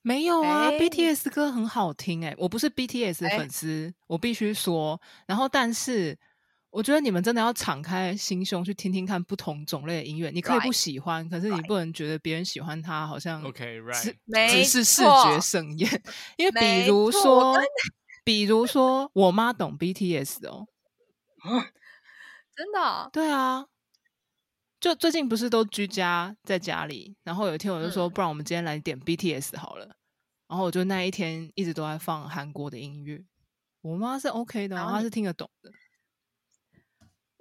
[0.03, 5.01] 没有啊、欸、，BTS 歌很好听哎、欸，我不是 BTS 的粉丝，欸、我必须说。
[5.27, 6.19] 然后但是。
[6.77, 10.29] 我觉得你们真的要敞开心胸去听听看不同种类的音乐。
[10.29, 11.31] 你可以不喜欢，Right.
[11.31, 16.03] 可是你不能觉得别人喜欢它好像 OK，Right，、okay, 只是视觉盛宴。
[16.37, 17.57] 因为比如说，
[18.23, 20.67] 比如说，我妈懂 BTS 哦。
[22.55, 23.65] 真的哦、对啊，
[24.79, 29.97] 就最近不是都居家在家里，然后有一天我就说，嗯不然我们今天来点 BTS 好了。
[30.47, 33.25] 然后我就那一天一直都在放韩国的音乐，
[33.81, 35.73] 我妈是 OK 的，她是听得懂的。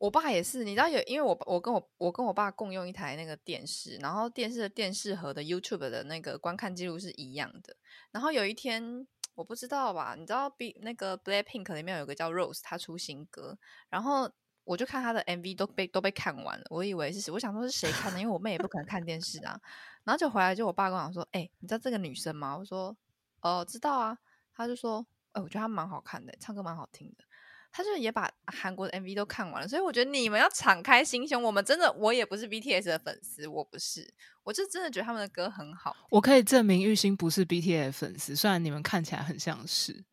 [0.06, 7.76] 我爸也是，你知道有，因为我我跟我我跟我爸共用一台那个电视，然后电视的电视盒的 YouTube 的那个观看记录是一样的。
[8.12, 13.58] 然后有一天我不知道吧，你知道 B 那个 Blackpink 里面有个叫 Rose，他出新歌，
[13.90, 14.32] 然后
[14.64, 19.60] 我就看他的 MV 都被都被看完了，我以为是谁，我想说是谁看的，因为我妹也不可能看电视啊。
[20.04, 22.56] 然后就回来就我爸跟我说，哎、你知道这个女生吗？
[22.56, 22.96] 我说
[23.42, 24.20] 哦，知道啊。
[24.58, 27.25] 他就说，哎、我觉得她蛮好看的，唱歌蛮好听的。
[27.78, 31.44] 他就也把韩国的 MV 都看完了，所以我觉得你们要敞开心胸。
[31.44, 34.10] 我们真的，我也不是 BTS 的粉丝，我不是，
[34.46, 35.94] 我就真的觉得他们的歌很好。
[36.10, 40.06] 我可以证明玉兴不是 BTS 粉丝，虽然你们看起来很像是。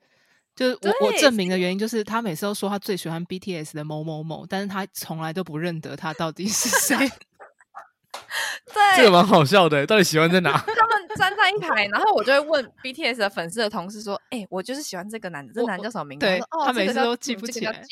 [0.57, 6.97] 就是我我证明的原因就是他每次都说他最喜欢 BTS 的某某某，但是他从来都不认得他到底是谁。
[8.75, 10.51] 对，这个蛮好笑的，到底喜欢在哪？
[10.59, 17.73] 他们站在一排，然后我就会问 BTS 的粉丝的同事说：“哎、欸，我就是喜欢这个男的，这男的叫什么名字？”对，他，哦、他每次都记不起来。
[17.73, 17.87] 这个、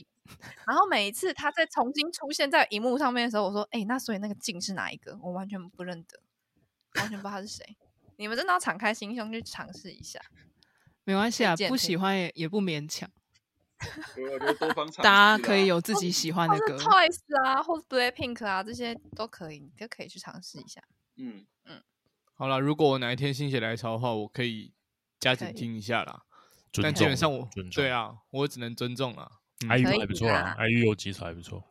[0.67, 5.19] 然后每一次他在重新出现在荧幕上面的时候，我说：“哎、欸，那所以那个静是哪一个？
[5.23, 6.21] 我完全不认得，
[7.01, 7.77] 完全不知道他是谁。
[8.17, 10.21] 你们真的要敞开心胸去尝试一下，
[11.05, 13.11] 没关系啊，不喜欢也也不勉强。
[15.03, 20.83] 大家可以有自己喜欢的歌，Twice 啊，或者 Blackpink 啊，这些都可以，你都可以去尝试一下。
[21.17, 21.47] 嗯嗯，
[22.41, 24.73] 好了，如果我哪一天心血来潮的话，我可以
[25.19, 26.23] 加紧听一下啦。
[26.83, 29.31] 但基本上我对啊，我只能尊重了。
[29.69, 31.63] IU 还不错啊，IU 有几首还不错。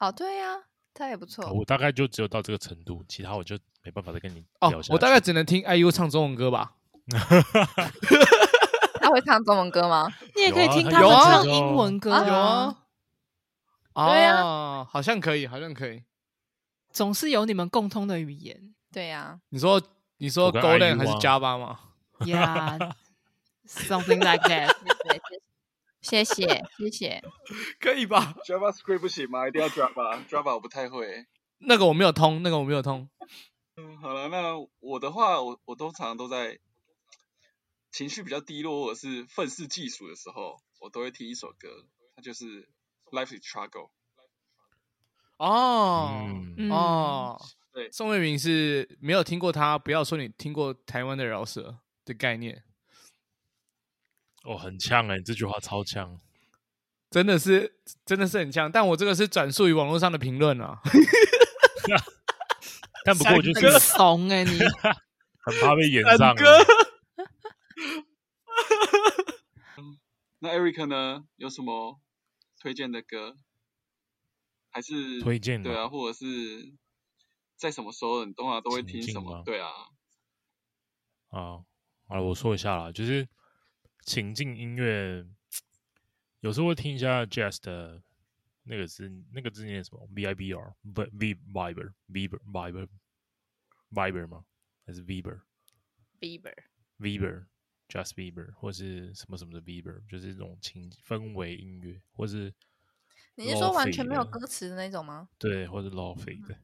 [0.00, 0.62] 哦，对呀、啊，
[0.92, 1.48] 他也不错。
[1.52, 4.82] 我大概就只有到这个程度，其他我就没办法再跟你哦。
[4.88, 6.74] 我大概只能听 IU 唱中文歌吧。
[9.00, 10.12] 他会唱中文歌吗？
[10.34, 12.76] 你也可以听他们唱英文歌有啊。
[13.94, 16.02] 对呀、啊，好像可以，好像可以。
[16.90, 18.74] 总是有你们共通的语言。
[18.90, 19.38] 对呀、啊。
[19.50, 19.80] 你说，
[20.18, 21.80] 你说 Golden 还是 Java 吗
[22.20, 24.74] ？Yeah，something like that
[26.00, 27.22] 谢谢，谢谢。
[27.80, 29.48] 可以吧？JavaScript 不行吗？
[29.48, 31.26] 一定要 Java？Java 我不太会。
[31.58, 33.08] 那个我没有通，那个我没有通。
[33.76, 36.60] 嗯，好了，那我的话，我我通常都在
[37.90, 42.62] 情绪比较低落或者是愤世嫉俗的时候，我都会听一首歌，它就是
[43.10, 43.88] 《Life is Struggle》。
[45.38, 46.24] 哦，
[46.56, 47.38] 嗯、哦，
[47.76, 52.64] 对，宋慧明是没有听过他，不要说你听过台湾的饶舌的概念。
[54.44, 56.18] 哦，很呛哎，这句话超呛，
[57.10, 58.72] 真的是，真的是很呛。
[58.72, 60.80] 但我这个是转述于网络上的评论啊。
[63.04, 64.58] 但不过我就是怂哎，你
[65.44, 66.34] 很怕被演上。
[70.38, 71.26] 那 Eric 呢？
[71.36, 72.00] 有什么
[72.58, 73.36] 推荐的歌？
[74.70, 76.72] 还是推荐对啊，或者是
[77.56, 79.42] 在什么时候你通常都会听什么？
[79.44, 79.68] 对啊。
[81.28, 81.64] 啊，
[82.06, 83.28] 好了，我说一下啦，就是
[84.02, 85.26] 情境音乐，
[86.40, 88.02] 有时候会听一下 Jazz 的
[88.62, 94.44] 那个字，那个字念什么？V I B r v，V Viber，Viber，Viber，Viber 吗？
[94.86, 97.46] 还是 Viber？Viber，Viber。
[97.88, 102.52] Just Bieber 或是什么什么的 Bieber，就是这种情氛围音乐，或是
[103.36, 105.28] 你是说完全没有歌词的那种吗？
[105.38, 106.58] 对，或者 Lo-Fi 的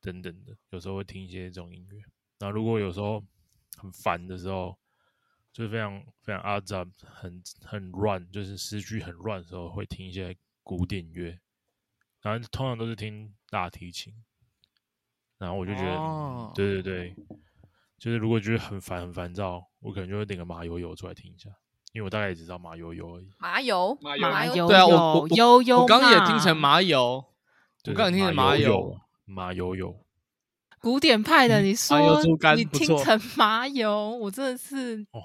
[0.00, 2.00] 等等的，有时候会听一些这种音乐。
[2.38, 3.22] 然后如果有时候
[3.76, 4.78] 很烦的时候，
[5.52, 11.38] 就是非常非常阿杂，很很乱，就是思绪很乱的时候，会听一些古典乐。
[12.22, 14.14] 然后通常都是听大提琴。
[15.38, 17.16] 然后我就觉得，哦、对对对。
[17.98, 21.50] 就是如果觉得很烦很烦躁，我可能就会点个马友友出来听一下，
[21.92, 23.30] 因为我大概也只知道马友友而已。
[23.36, 27.22] 马友，马友，对啊，我我悠悠，我刚刚也听成马友，
[27.84, 28.98] 我刚刚听成马友，
[29.30, 30.04] 马油油，
[30.80, 35.22] 古典派的，你说嗯、你听成麻油，我真的是，哇，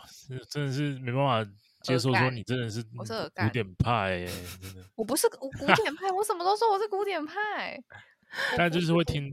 [0.49, 4.25] 真的是没办法接受，说你真的是我是古典派，哎，
[4.61, 7.81] 真的，我不是古古典派，我什么都说我是古典派，
[8.57, 9.31] 但就是会听。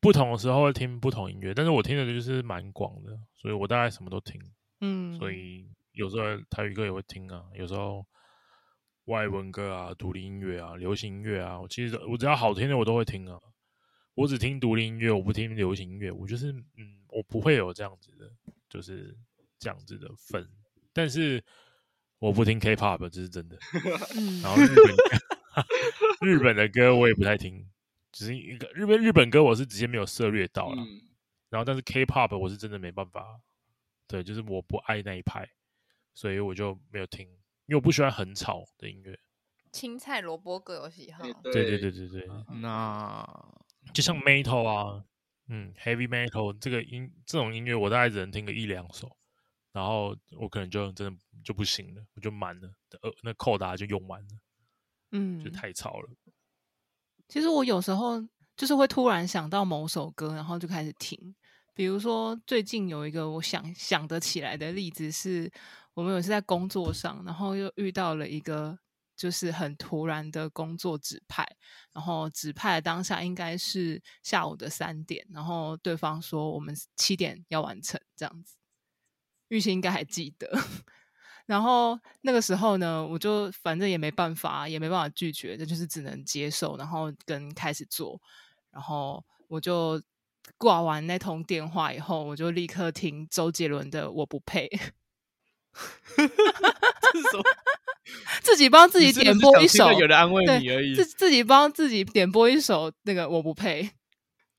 [0.00, 4.40] 不同的时候会听不同音乐，但是我听的就是蛮广的，所以我大概什么都听。
[4.80, 8.06] 嗯，所以有时候台语歌也会听啊，有时候
[9.06, 13.40] 外文歌啊、独立音乐啊、流行音乐啊，我其实我只要好听的我都会听啊。
[14.18, 16.10] 我只听独立音乐，我不听流行音乐。
[16.10, 18.28] 我就是嗯，我不会有这样子的，
[18.68, 19.16] 就是
[19.60, 20.44] 这样子的分。
[20.92, 21.40] 但是
[22.18, 23.56] 我不听 K-pop，这是真的。
[24.42, 24.96] 然后日本
[26.28, 27.64] 日本的歌我也不太听。
[28.10, 30.82] 只是一个日本日本歌，我是直接没有涉略到了。
[30.82, 31.00] 嗯、
[31.48, 33.40] 然后，但是 K-pop 我是真的没办法，
[34.08, 35.48] 对，就是我不爱那一派，
[36.12, 37.24] 所以我就没有听，
[37.66, 39.16] 因为我不喜欢很吵的音乐。
[39.70, 41.22] 青菜萝卜各有喜好。
[41.22, 42.28] 欸对对对对对，
[42.60, 43.22] 那
[43.92, 45.04] 就像 metal 啊，
[45.48, 49.16] 嗯，heavy metal 这个音这种音乐，我大概只能听个一两首，
[49.72, 52.68] 然后我可能就真的就不行了，我就满了，
[53.02, 54.28] 呃，那扣打就用完了，
[55.12, 56.08] 嗯，就太吵了。
[57.28, 58.20] 其实我有时候
[58.56, 61.34] 就是会突然想到某首歌，然后就开始听。
[61.74, 65.50] 比如说最近有一个我想想得起来的例子是，
[65.94, 68.76] 我们有一次在工作上，然后又遇到了一个
[69.18, 71.44] 就是很突然的工作指派，
[71.92, 78.54] 然后指派的当下应该是下午的三点，然后对方说我们七点要完成这样子，
[79.48, 80.48] 玉清应该还记得。
[81.46, 88.20] 然后那个时候呢，我就反正也没办法，也没办法拒绝，这就是只能接受，然后跟开始做。
[88.70, 90.00] 然后我就
[90.56, 94.68] 挂完那通电话以后，我就立刻听周杰伦的《我不配》，
[96.16, 97.44] 这是什么？
[98.42, 100.94] 自己帮自己点播一首，有人安慰你而已。
[100.94, 103.82] 自自己帮自己点播一首那个《我不配》，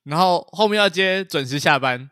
[0.03, 2.09] 然后后面要接准时下班。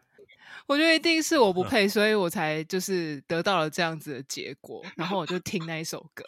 [0.66, 4.84] 我觉得一定是我不配，所以我才就是得到了这样子的结果。
[4.98, 6.26] 然后我就听那一首歌，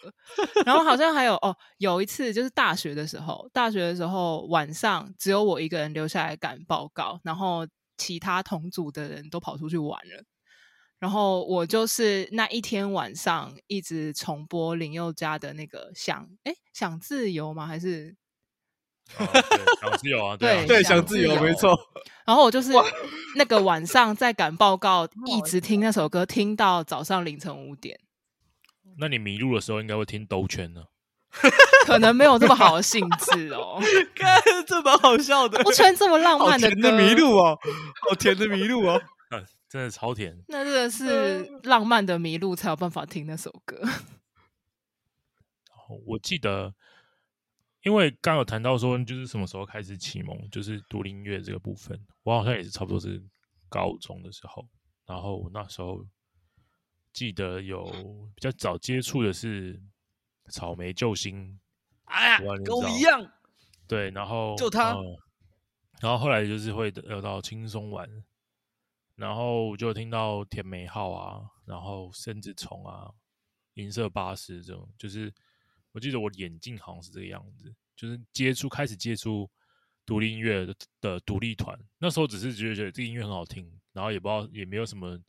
[0.65, 10.23] 然后好像还有哦，有一次就是大学的时候，大学的时候晚上只有我一个人留下来赶报告，然后其他同组的人都跑出去玩了。
[10.99, 17.65] 然后我就是那一天晚上一直重播林宥嘉的那个想哎想自由吗？
[17.65, 18.15] 还是？
[19.17, 19.25] 哦、
[19.81, 21.75] 想自由啊， 对啊对，想自由，没错。
[22.25, 22.71] 然后我就是
[23.35, 27.99] 那个晚上在赶报告， 一直听那首歌，听到早上凌晨五点。
[28.99, 30.83] 那你迷路的时候，应该会听兜圈呢？
[31.85, 33.81] 可能没有这么好的兴致哦。
[34.13, 35.63] 看，这蛮好笑的。
[35.63, 37.57] 兜圈这么浪漫的歌，的迷路哦，
[38.07, 39.01] 好甜的迷路哦，啊、
[39.69, 40.43] 真的超甜。
[40.47, 43.81] 那真的是浪漫的迷路才有办法听那首歌。
[46.07, 46.73] 我记得。
[47.83, 53.23] 因为刚有谈到说，就是什么时候开始启蒙，就是独立音乐这个部分，我好像也是差不多是
[53.69, 54.67] 高中的时候，
[55.05, 56.05] 然后那时候
[57.13, 57.85] 记得有
[58.35, 59.81] 比较早接触的是
[60.51, 61.57] 草莓救星，
[62.03, 63.31] 哎呀，跟我一样，
[63.87, 65.01] 对，然后就他、呃，
[66.01, 68.05] 然后后来就是会聊到轻松玩，
[69.19, 73.11] 然后我就听到甜美号啊，然后生子虫啊，
[73.73, 75.31] 银色巴士这种，就是。
[75.91, 79.49] 我记得我眼镜好像是这个样子，就是接触开始接触
[80.05, 85.19] 独立音乐的的独立团，那时候只是觉得觉得这个音乐很好听，然后也不知道也没有什么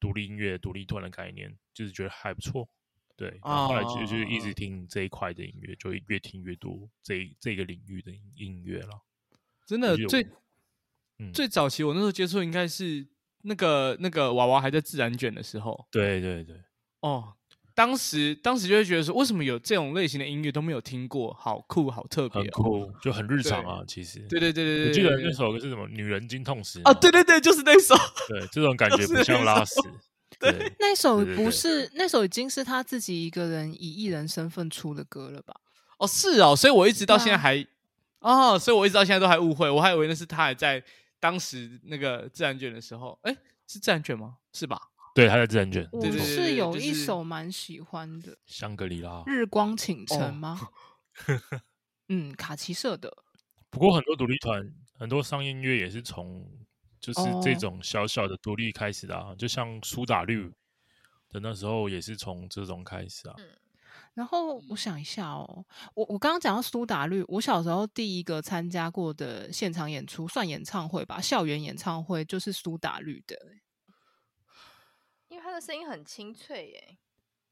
[0.00, 2.68] 独立音乐独立团的概念，就是觉得还不错，
[3.14, 9.00] 对，然后后来就就一直听这一块的音乐，就越听越多这这个领域的音乐了。
[9.64, 10.26] 真的最、
[11.18, 13.06] 嗯、最早期我那时候接触应该是
[13.42, 16.56] 那个那个娃娃还在自然卷的时候，对对对，
[17.00, 17.32] 哦。
[17.74, 21.30] 当时，当时就会觉得说，为什么有这种类型的音乐都没有听过？
[21.34, 23.84] 好酷，好特别，很酷，就很日常啊。
[23.86, 25.86] 其实，对对对对对，我记得那首歌是什么？
[25.88, 27.94] 女人经痛时啊，对对对，就是那首。
[28.28, 29.74] 对，这种感觉不像拉屎。
[30.40, 35.54] 对，那首不是，那首已经是他自己一个人以艺人身份出的歌了吧？
[35.98, 37.62] 哦，是哦，所以我一直到现在还，
[38.20, 40.82] 哦，所以我一直到现在都还误会，我还以为那是他还在
[41.18, 44.38] 当时那个自然卷的时候，哎，是自然卷吗？
[44.52, 44.90] 是吧？
[45.14, 45.88] 对，他在自然卷。
[45.92, 50.58] 我是有一首蛮喜欢的，香格里拉，日光倾城吗？
[50.60, 51.60] 哦、
[52.08, 53.10] 嗯，卡其社的。
[53.70, 56.46] 不过很多独立团，很多商业音乐也是从
[57.00, 60.52] 就是这种小小的独立开始的啊，哦、就像苏打绿
[61.30, 63.34] 的那时候也是从这种开始啊。
[63.38, 63.44] 嗯、
[64.16, 73.36] 然后我想一下哦，我我刚刚讲到苏打绿，我小时候第一个参加过的现场演出算演唱会吧，校园演唱会就是苏打绿的。
[75.28, 76.96] 因为他的声音很清脆耶，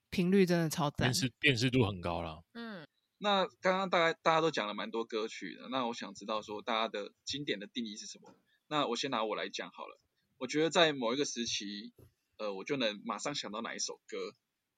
[0.08, 2.42] 频率真的超赞，辨识辨识度很高了。
[2.54, 2.86] 嗯，
[3.18, 8.34] 那刚刚大概大家都讲了蛮多歌曲的，那我想知道说大家的经典的定义是什么？
[8.68, 10.00] 那我先拿我来讲好了。
[10.38, 11.92] 我觉得在某一个时期，
[12.38, 14.34] 呃，我就能马上想到哪一首歌。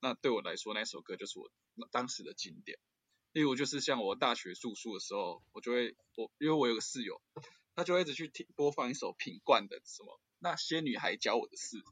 [0.07, 1.51] 那对我来说，那首歌就是我
[1.90, 2.79] 当时的经典。
[3.33, 7.21] 例如，就是像我大学住宿的时候，我就会我因为我有个室友，
[7.75, 11.83] 他就会一直去听播放一首品冠的什么那些女孩教我的事。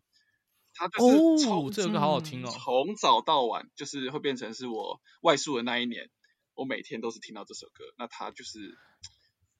[0.74, 6.08] 他就是从、哦、这个好好听哦，从早到晚就是会变成是我外宿的那一年，
[6.54, 7.84] 我每天都是听到这首歌。
[7.98, 8.78] 那他就是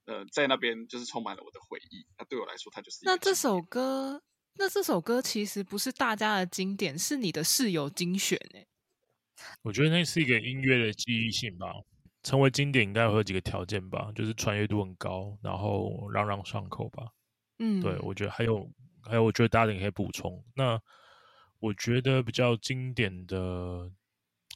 [0.07, 2.07] 呃在那边就是充满了我的回忆。
[2.17, 4.23] 那对我来说，他就是那这首歌，
[4.57, 8.67] 那这首歌其实不是大家的经典，是你的室友精选哎。
[9.63, 11.73] 我觉得那是一个音乐的记忆性吧，
[12.23, 17.09] 成为经典应该会有几个条件吧，就是传阅度很高，然后朗朗上口吧。
[17.59, 18.71] 嗯，对，我觉得还有
[19.03, 20.81] 还有，我觉得大家也可以补充那。
[21.61, 23.91] 我觉得比较经典的，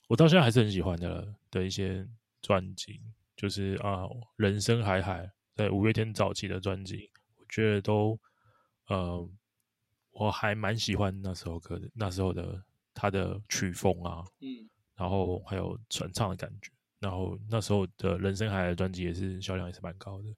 [0.09, 2.07] 我到现在还是很喜欢的的一些
[2.43, 3.01] 专辑，
[3.35, 4.03] 就是啊，
[4.37, 8.19] 人生海海，在五月天早期的专辑，我觉得都
[8.89, 9.27] 呃，
[10.19, 12.63] 我还蛮喜欢那时候歌的，那时候的
[12.93, 20.29] 他的曲风啊，嗯，然后还有传唱的感觉，然后那时候的人生海专辑也是销量也是蛮高的，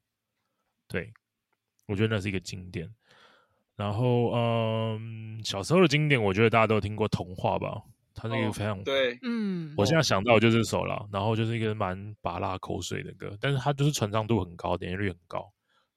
[0.86, 1.12] 对，
[1.86, 2.88] 我觉得那是一个经典。
[3.76, 7.82] 然后嗯，小时候的经典，我觉得大家都听过《童话》吧。
[8.12, 15.50] 它是一个非常、哦、对，嗯，我现在想到就是这首了，然后就是一个蛮拔辣口水的歌，但是它就是传唱度很高，点击率很高，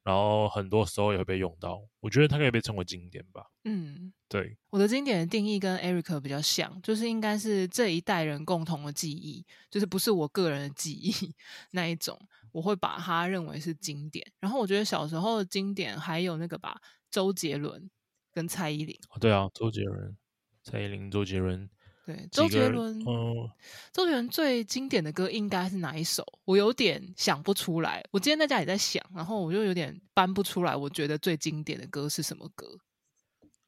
[0.04, 3.46] 然后很多时候也会被用到，我觉得它可以被称为经典吧。
[3.64, 11.14] 嗯，对，我的经典的定义跟 Eric 比较像，就是应该是这一代人共同的记忆，就是不是我个人的记忆
[11.72, 12.20] 那一种，
[12.52, 14.26] 我会把它认为是经典。
[14.40, 17.90] 然后我觉得小时候的经典还有那个吧，周杰伦
[18.32, 19.00] 跟蔡依林。
[19.10, 20.18] 哦，对啊，周杰伦、
[20.64, 21.70] 蔡依林、周杰伦。
[22.06, 23.50] 对，周杰伦，嗯，
[23.94, 26.22] 周杰伦最经典的歌应该是哪一首？
[26.44, 28.04] 我有点想不出来。
[28.12, 30.76] 我今天在家也在想，然后我就有点搬不出来。
[30.76, 32.78] 我觉得最经典的歌是什么歌？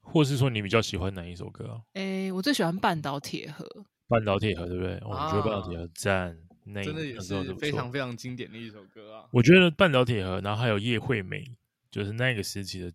[0.02, 1.82] 或是说你比较喜欢哪一首歌啊？
[1.94, 3.66] 诶，我最喜欢《半岛铁盒》。
[4.08, 5.02] 半岛铁盒对不对？
[5.06, 9.26] 我、啊、觉得半岛铁盒赞，那真的也是非常非常经典的一首歌啊。
[9.32, 11.58] 我觉得半岛铁盒，然后还有叶惠美，
[11.90, 12.92] 就是那个时期的。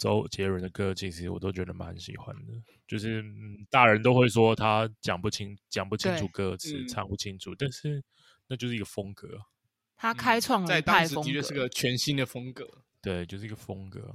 [0.00, 2.52] 周杰伦的歌，其实我都觉得蛮喜欢的。
[2.88, 8.02] 就是、嗯、大人都会说他讲不清、讲不清楚歌词，唱不清楚，但是
[8.48, 9.28] 那就是一个风格。
[9.96, 12.66] 他开创了一派风格，的确是个全新的风格。
[13.02, 14.12] 对，就是一个风格。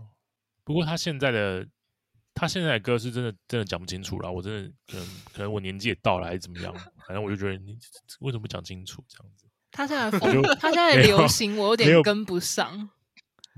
[0.63, 1.67] 不过他现在的
[2.33, 4.31] 他现在的歌是真的真的讲不清楚了。
[4.31, 6.73] 我真的可能可能我年纪也到了，还是怎么样？
[7.07, 7.77] 反正我就觉得你
[8.21, 9.45] 为什么不讲清楚这样子？
[9.71, 12.89] 他现在的风，他现在的流行，我有点跟不上。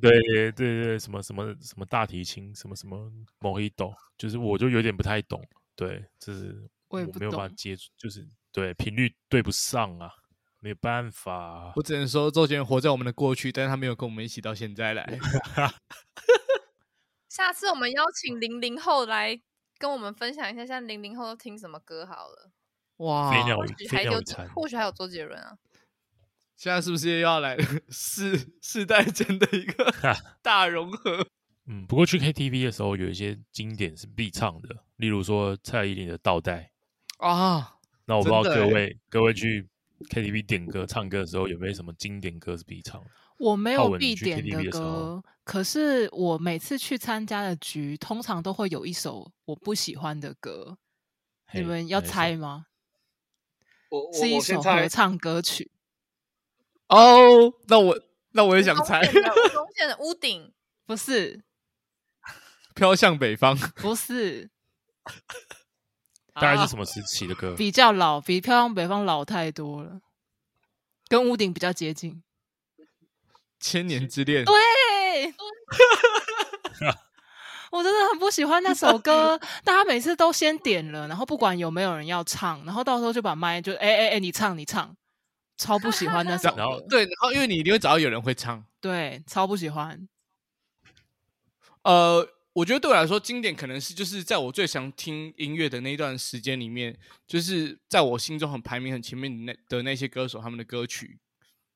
[0.01, 5.43] 对对对，什么什么什么大提琴，什么什么 Mojito，就是我就有点不太懂，
[5.75, 10.13] 对，就是我没有办法接触，就是对频率对不上啊，
[10.59, 11.73] 没有办法啊。
[11.75, 15.17] 我只能说周杰伦活在我们的过去，但是他没有跟我们一起到现在来。
[17.29, 19.39] 下次我们邀请零零后来
[19.77, 22.51] 跟我们分享一下，像零零后都听什么歌好了。
[22.97, 24.11] 哇，飞鸟或许还有
[24.55, 25.55] 或许还有周杰伦啊。
[26.57, 27.55] 现在是不是又要来
[27.89, 29.93] 世世代间的一个
[30.41, 31.27] 大融合？
[31.67, 36.71] 嗯，不过去 KTV 的时候，有一些经典是必唱的，例如说蔡依林的《倒带》
[37.25, 37.75] 啊。
[38.05, 39.67] 那我不知道各位各位去
[40.09, 43.09] KTV 点歌唱歌的时候，有没有什么经典歌是必唱的？
[43.37, 50.79] 我没有必点的歌，可是我每次去参加的局，通常都会有一首我不喜欢的歌。
[51.53, 52.65] 你们要猜吗？
[53.91, 55.69] 我是一首合唱歌曲。
[56.89, 57.99] 哦、oh，那我
[58.31, 60.53] 那我也想猜，中线的屋顶
[60.85, 61.43] 不是，
[62.75, 64.49] 飘向北方不是，
[66.33, 67.53] 大概是什么时期的歌？
[67.55, 69.99] 比较老，比飘向北方老太多了，
[71.09, 72.23] 跟屋顶比较接近。
[73.59, 74.55] 千年之恋，对，
[77.71, 84.95] 我真的很不喜欢那首歌，大家每次都先点了，然后不管有没有人要唱，然后到时候就把麦就哎哎哎，你唱你唱。
[85.57, 90.07] 超不喜欢那 首，然后对，然后因为你一定会找到有人会唱，对，超不喜欢。
[91.83, 101.19] 呃，我觉得对我来说，经典可能是就是在我最想听音乐的那一段时间里面，就是在我心中很排名很前面的那的那些歌手他们的歌曲。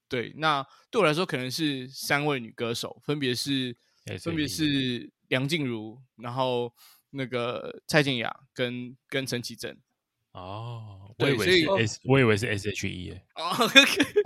[0.07, 3.75] 对，那对我来说可能是三位女歌手，分别是
[4.19, 6.73] 分别是梁静茹，然后
[7.11, 9.77] 那个蔡健雅跟跟陈绮贞。
[10.33, 13.23] 哦，我以为是 S，我以为是 S H E 耶。
[13.35, 13.51] 哦，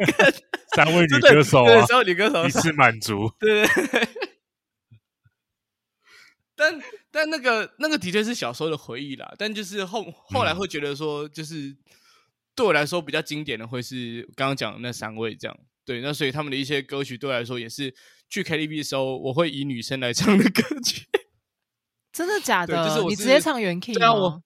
[0.76, 3.32] 三位女歌手啊，三位女歌手一次满足。
[3.40, 4.08] 对对 对。
[6.56, 6.82] 但
[7.12, 9.34] 但那个那个的确是小时候的回忆啦。
[9.38, 11.76] 但就是后后来会觉得说，就是
[12.56, 15.58] 对我来说比较经典的会是刚刚讲的那三位这样。
[15.86, 17.94] 对，那所以他们的一些歌曲对我来说也是
[18.30, 21.08] 去 K T V 的时候，我会以女生来唱的歌曲。
[22.14, 22.88] 真的假的？
[22.88, 24.08] 就是我你直接唱原 key 吗？
[24.08, 24.40] 啊，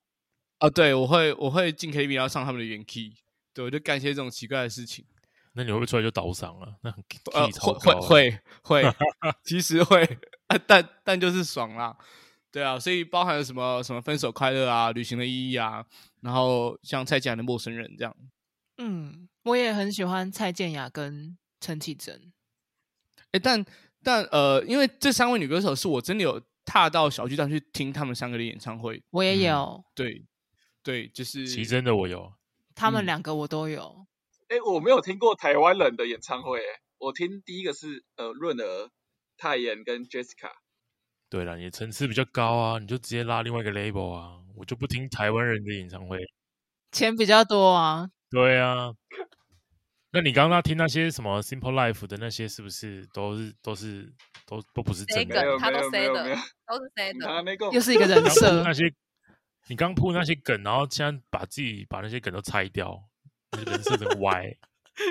[0.67, 3.13] 对，我会我会进 KTV 然后唱他们的原 key，
[3.53, 5.05] 对，我就干一些这种奇怪的事情。
[5.53, 6.75] 那你会不会出来就倒嗓了？
[6.81, 8.31] 那很 key 呃超高啊，会
[8.63, 8.93] 会会，
[9.43, 10.03] 其实会，
[10.47, 11.95] 啊、但但就是爽啦，
[12.51, 15.85] 对啊，所以包含了什么什么分手快乐啊，旅行的意义啊，
[16.21, 18.15] 然后像蔡健雅的陌生人这样。
[18.77, 22.31] 嗯，我也很喜欢蔡健雅跟陈绮贞。
[23.31, 23.65] 哎，但
[24.03, 30.25] 但呃，因为这三位女歌手是我真的有踏到小巨蛋去听他们三个的演唱会，我也有，嗯、对。
[30.89, 32.33] 对，就是其实真的我有，
[32.73, 34.07] 他们两个我都有。
[34.47, 38.89] 哎、嗯，我没有听过台湾人的演唱会，哎，我听第一个是呃润儿、
[39.37, 40.49] 泰妍跟 Jessica。
[41.29, 46.17] 对了，你层次比较高啊，你就直接拉另外一个 label 啊，我就不听台湾人的演唱会，
[46.91, 48.09] 钱比较多啊。
[48.31, 48.91] 对啊，
[50.11, 54.11] 那你刚刚听那些什么 Simple Life 的那些，是不是都是都是
[54.47, 55.39] 都都不是真的？
[55.39, 56.35] 没有他都没有没 say 的有，
[56.65, 57.75] 都是 say 的。
[57.75, 58.73] 又是一个人设那。
[58.73, 58.91] 些，
[59.69, 63.03] 你刚铺那些梗，然后现在把自己把那些梗都拆掉，
[63.55, 64.57] 你 人设真的歪。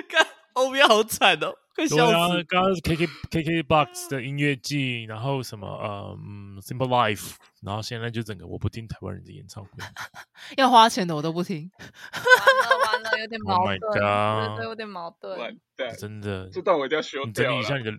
[0.09, 2.13] 看欧边好惨哦，快对笑死！
[2.13, 9.71] 啊，刚刚是 K K K K Box 的音乐季，然后什么呃嗯 Simple Life，然后现在就整个我不听台湾人的演唱会。
[10.57, 11.71] 要花钱的我都不听。
[12.11, 15.39] 完了完了，有点 Oh 矛 my 盾 God 对对，有点矛盾。
[15.39, 17.49] 完蛋，真的，这段我一定要修你整。
[17.49, 17.91] 理一下你的，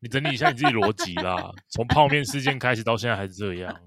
[0.00, 1.52] 你整理一下你自己逻辑啦。
[1.68, 3.78] 从泡面事件开始到现在还是这样。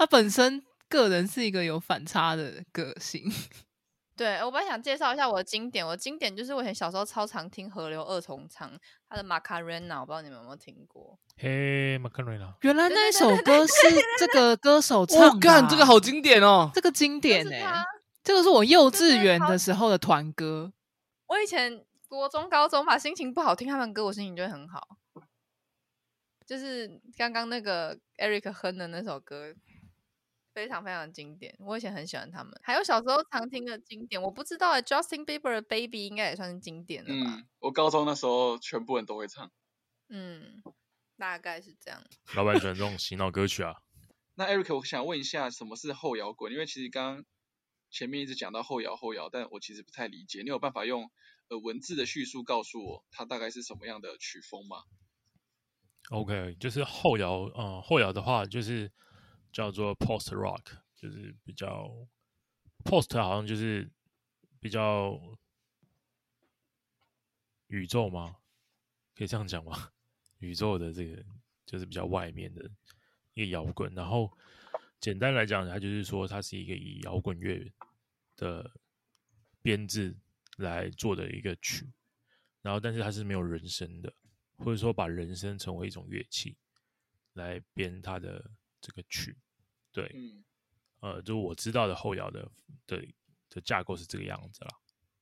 [0.00, 3.22] 他本身个人是一个有反差的个性。
[4.16, 8.70] 对，我本来想介绍一下我的经典，我的经典就是我以前小时候超常听河流二重唱
[9.10, 11.18] 他的《Macarena》，我不知道你们有没有听过。
[11.36, 13.74] 嘿，Macarena，原来那一首歌是
[14.18, 15.38] 这个歌手唱我的、啊。
[15.38, 16.70] 干，这个好经典哦！
[16.72, 17.84] 这个经典哎、
[18.24, 20.72] 这个是我幼稚园的时候的团歌。
[21.26, 24.96] 我以前国中、高中吧，心情不好听他们歌，我心情就会很好。
[26.46, 29.54] 就是刚刚那个 Eric 哼的那首歌，
[30.60, 31.54] 非常非常经典。
[31.58, 37.30] 我以前很喜欢他们，还有小时候常听的经典，我不知道哎，Justin Bieber 的 Baby 应该也算是经典的吧？
[37.34, 39.50] 嗯，我高中那时候全部人都会唱。
[40.10, 40.62] 嗯，
[41.16, 42.02] 大概是这样。
[42.36, 43.76] 老板喜欢这种洗脑歌曲啊？
[44.36, 46.52] 那 Eric，我想问一下，什么是后摇滚？
[46.52, 47.24] 因为其实刚刚
[47.90, 50.42] 前面一直讲到后摇后摇，但我其实不太理解。
[50.42, 51.10] 你有办法用
[51.48, 54.82] 呃文字的叙述告诉我，它大概是什么样的曲风吗
[56.10, 58.90] ？OK，就是后摇，嗯，后摇的话就是
[59.52, 61.90] 叫做 Post Rock，就是比较
[62.84, 63.90] Post 好像就是
[64.58, 65.20] 比较
[67.68, 68.36] 宇宙吗？
[69.14, 69.92] 可以这样讲吗？
[70.38, 71.24] 宇宙的这个
[71.66, 72.70] 就是比较外面的
[73.34, 74.30] 一个摇滚，然后
[75.00, 77.70] 简单来讲，它就是说它是一个以摇滚乐
[78.36, 78.70] 的
[79.62, 80.16] 编制
[80.56, 81.90] 来做的一个曲，
[82.62, 84.12] 然后但是它是没有人声的。
[84.62, 86.54] 或者说把人声成为一种乐器
[87.32, 89.36] 来编它的这个曲，
[89.92, 90.44] 对，嗯，
[91.00, 92.50] 呃，就我知道的后摇的
[92.86, 93.06] 的
[93.48, 94.70] 的架构是这个样子啦。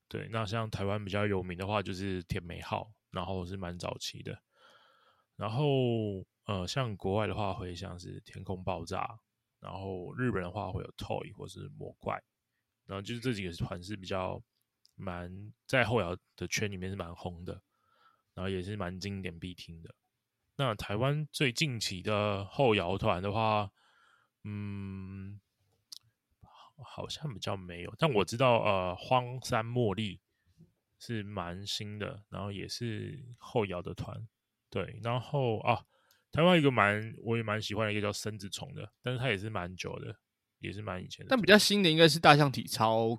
[0.08, 4.42] 对，那像台湾比较有名的话就是甜美号，然后是蛮早期的，
[5.36, 9.18] 然后呃，像国外的话会像是天空爆炸，
[9.60, 12.22] 然后日本的话会有 Toy 或是魔怪，
[12.86, 14.42] 然后就是这几个团是比较
[14.94, 17.62] 蛮在后摇的圈里面是蛮红的。
[18.34, 19.92] 然后也是蛮经典必听的。
[20.60, 23.70] 那台湾最近期的后摇团的话，
[24.42, 25.40] 嗯，
[26.84, 27.94] 好像比较没有。
[27.96, 30.20] 但我知道，呃，荒山茉莉
[30.98, 34.26] 是蛮新的，然后也是后摇的团。
[34.68, 35.84] 对，然后啊，
[36.32, 40.18] 台湾一个蛮我也蛮喜欢的一个叫生子虫的，但是它也是蛮久的，
[40.58, 41.30] 也是蛮以前的。
[41.30, 43.16] 但比较新的应该是大象体操。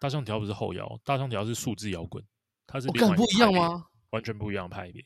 [0.00, 2.24] 大象体操不是后摇，大象体操是数字摇滚，
[2.66, 3.86] 它是我感、哦、不一样吗？
[4.12, 5.04] 完全不一样派别，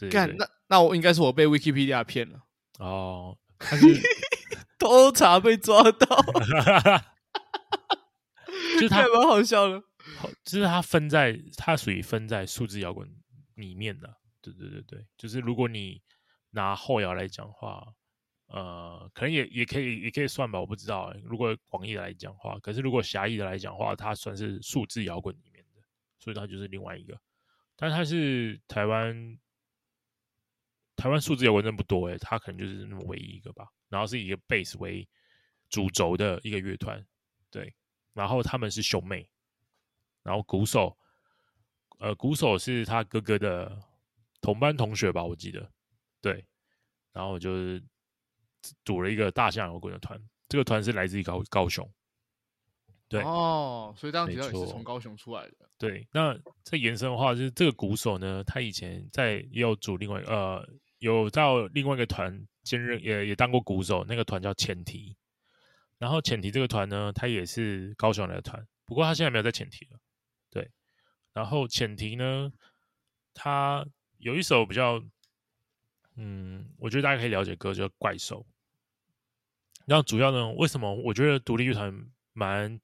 [0.00, 2.42] 对，干那那我应该是我被 Wikipedia 骗了。
[2.78, 3.86] 哦，他是
[4.78, 6.16] 偷查被抓到，
[8.74, 9.82] 就是他蛮好笑的，
[10.44, 13.06] 就是他分在他属于分在数字摇滚
[13.56, 16.00] 里面的，对对对对，就是如果你
[16.52, 17.86] 拿后摇来讲的话，
[18.46, 25.82] 呃，可能也也可以也可以算吧，我不知道，如果广义的来讲的话，可是如果狭义的来讲的话，它算是数字摇滚里面的，
[26.18, 27.20] 所以它就是另外一个。
[27.76, 29.38] 但它是台湾，
[31.00, 33.66] 台湾数字摇滚真不多诶，它可能就是那么唯一一个吧。
[33.88, 35.08] 然后是以一个贝斯为
[35.70, 37.02] 主轴的一个乐团，
[37.50, 37.74] 对。
[38.12, 39.26] 然后他们是兄妹，
[40.22, 40.94] 然后鼓手，
[42.00, 43.80] 呃，鼓手是他哥哥的
[44.42, 45.72] 同班同学吧，我记得，
[46.20, 46.44] 对。
[47.12, 47.82] 然后就是
[48.84, 51.90] 组了一个大象摇滚的团，这个团是来自于高高雄。
[53.08, 55.68] 对哦，所以大象体操也是从高雄出来的。
[55.76, 60.64] 对，那再延伸的话，就是这个鼓手呢，他以前在也有组另外呃，
[61.00, 65.16] 有到另外一个团兼任，也也当过鼓手，那个团叫前提。
[65.98, 69.98] 然后前提这个团呢，他也是高雄来的团，不过他现在没有在前提了。
[70.48, 70.70] 对，
[71.32, 72.52] 然后前提呢，
[73.34, 73.84] 他
[74.18, 75.02] 有一首比较，
[76.16, 78.40] 嗯，我觉得大家可以了解歌，叫《怪兽》。
[79.86, 81.92] 然后主要呢，为什么我觉得独立乐团
[82.32, 82.80] 蛮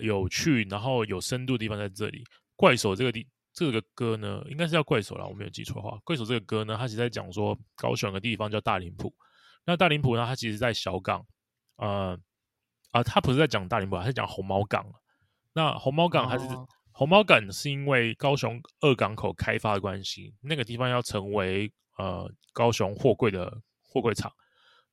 [0.00, 2.24] 有趣，然后有深度的地方在这里。
[2.56, 5.96] 怪兽这个地这个歌呢，应该是叫怪手啦，我没有记错的话。
[6.04, 9.14] 怪手这个歌呢，它其实在讲说高雄的地方叫大林埔。
[9.64, 11.24] 那大林埔呢，它其实在小港，
[11.76, 12.18] 呃
[12.90, 14.84] 啊，它不是在讲大林埔，它是讲红毛港。
[15.52, 24.32] 那红毛港还是、哦、红毛港，是因为高雄二港口开发的关系，那个地方要成为呃高雄货柜的货柜场。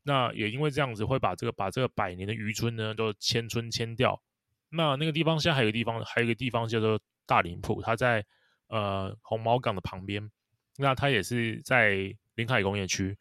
[0.04, 4.22] 那也因为这样子，会把这个把这个百年的渔村呢都迁村迁掉。
[4.70, 8.26] 那那个地方现在还有一个地方，还有一个地方叫做大林埔，它在
[8.72, 10.32] 呃红毛港的旁边，
[10.78, 13.16] 那它也是在临海工业区，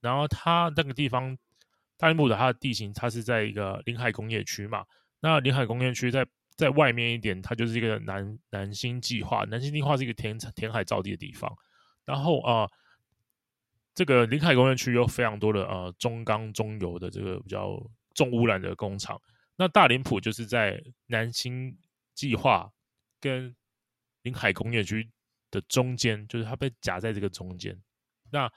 [0.00, 1.36] 然后它那个地方
[1.98, 4.84] 大林埔的它的地形，它是在一个临海工业区嘛，
[5.20, 6.24] 那临海工业区在
[6.54, 11.52] 在外面一点，它就是一个南南星计划，南星计划是一个填填海造地的地方，
[12.04, 12.62] 然后啊。
[12.62, 12.70] 呃
[13.92, 17.76] 这个临海工业区有非常多的呃中钢中油的这个比较
[18.14, 19.20] 重污染的工厂，
[19.56, 21.76] 那大林埔就是在南星
[22.14, 22.70] 计划
[23.20, 23.54] 跟
[24.22, 25.10] 临海工业区
[25.50, 27.76] 的中间，就是它被夹在这个中间。
[28.30, 28.50] 那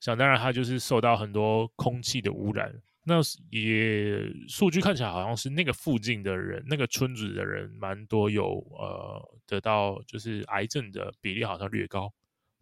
[0.00, 2.72] 想当然，它就是受到很多空气的污染。
[3.02, 3.16] 那
[3.50, 12.12] 也数据看起来好像是那个附近的人，那个村子的人蛮多有呃得到就是癌症的比例好像略高。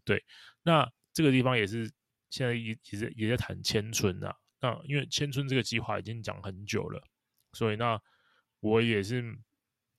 [0.05, 0.25] 对，
[0.63, 0.91] 那。
[1.15, 1.91] 这个地方也是
[2.31, 7.03] 现在也也在也在谈迁村呐，那因为迁村这个计划已经讲很久了，
[7.55, 8.01] 所以那
[8.61, 9.37] 我也是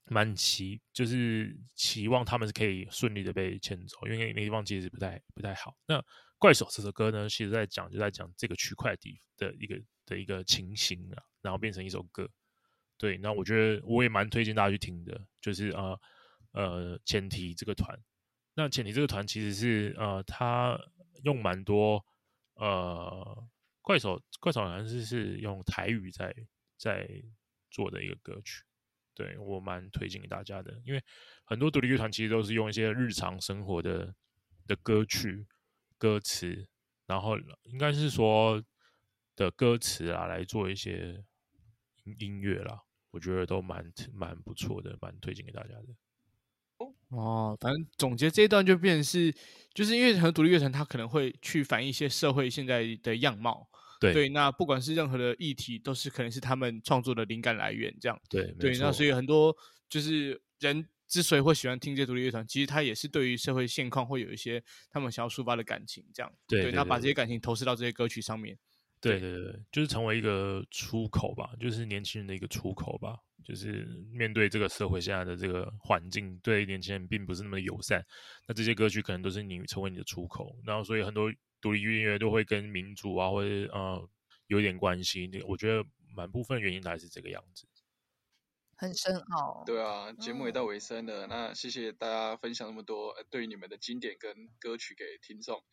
[0.10, 5.76] 蛮期，就是期望他们是可以顺利的被迁走，因为那地方其实不太不太好。
[5.86, 6.04] 那
[6.38, 12.30] 怪手这首歌呢，其实在讲就在讲这个区块地的一个的一个情形啊，然后变成一首歌。
[12.98, 16.00] 对，那我觉得我也蛮推荐大家去听的，就是呃
[16.52, 17.98] 呃前提这个团，
[18.54, 20.80] 那前提这个团其实是呃他。
[21.24, 22.02] 用蛮多，
[22.54, 23.46] 呃，
[23.82, 26.34] 怪手怪手好像是是用台语在
[26.78, 27.06] 在
[27.70, 28.64] 做的一个歌曲，
[29.20, 31.04] 对，我蛮推荐给大家的，因为
[31.44, 34.16] 很多独立乐团其实都是用一些日常生活的
[34.66, 35.46] 的歌曲
[35.98, 36.66] 歌词，
[37.06, 38.64] 然后应该是说
[39.36, 41.22] 的歌词啊来做一些
[42.18, 42.80] 音乐啦，
[43.12, 45.88] 我觉得都蛮蛮不错的，蛮推荐给大家的。
[47.10, 49.36] 哦，反正总结这一段就变成是，
[49.74, 53.70] 就是因为很多独立乐团，他可能会去反映一些社会现在的样貌。
[54.00, 57.94] 对，对，那不管是任何的议题，都是可能是他们创作的灵感来源。
[58.00, 59.56] 这样，对，对，那所以很多
[59.90, 66.06] 就是人之所以会喜欢听这些独立乐团，其实他也是对于社会现况会有一些他们想要抒发的感情。
[66.14, 68.58] 这样，对，对，那把这些感情投射到这些歌曲上面。
[69.02, 73.18] 对对对，就是成为一个出口吧，就是年轻人的一个出口吧。
[73.46, 78.06] 就是面对这个社会现在的这个环境，对年轻人并不是那么友善。
[78.46, 81.32] 那这些歌曲可能都是你成为你的出口，然后所以很多
[81.62, 84.10] 独立音乐都会跟民主啊，或者呃
[84.48, 85.30] 有一点关系。
[85.48, 85.84] 我觉得
[86.16, 87.68] 蛮部分原因还是这个样子，
[88.76, 89.64] 很深奥。
[89.66, 95.64] 对啊，节目也到尾声了，嗯、那谢谢大家分享那么多对于你们的经典跟歌曲给听众。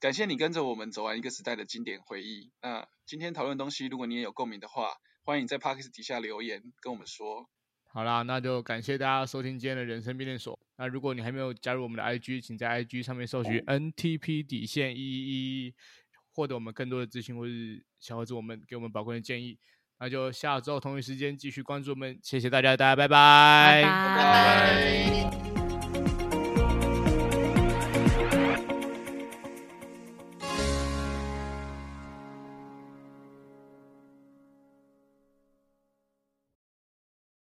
[0.00, 2.52] 感谢你跟着我们走完一个时代的经典回忆。
[2.60, 7.48] 那今天讨论东西，如果你也有共鸣的话，欢迎在 Podcast 底下留言跟我们说。
[7.94, 10.58] 好啦，那就感谢大家收听今天的人生变电所。
[10.78, 15.74] 那如果你还没有加入我们的 IG，请在 IG 上面搜寻 NTP 底线一一一，
[16.32, 19.56] 获得我们更多的资讯或是小盒子我们给我们宝贵的建议。
[20.00, 24.16] 那就下周同一时间继续关注我们，谢谢大家，大家拜拜，拜拜。
[25.22, 25.53] 拜拜。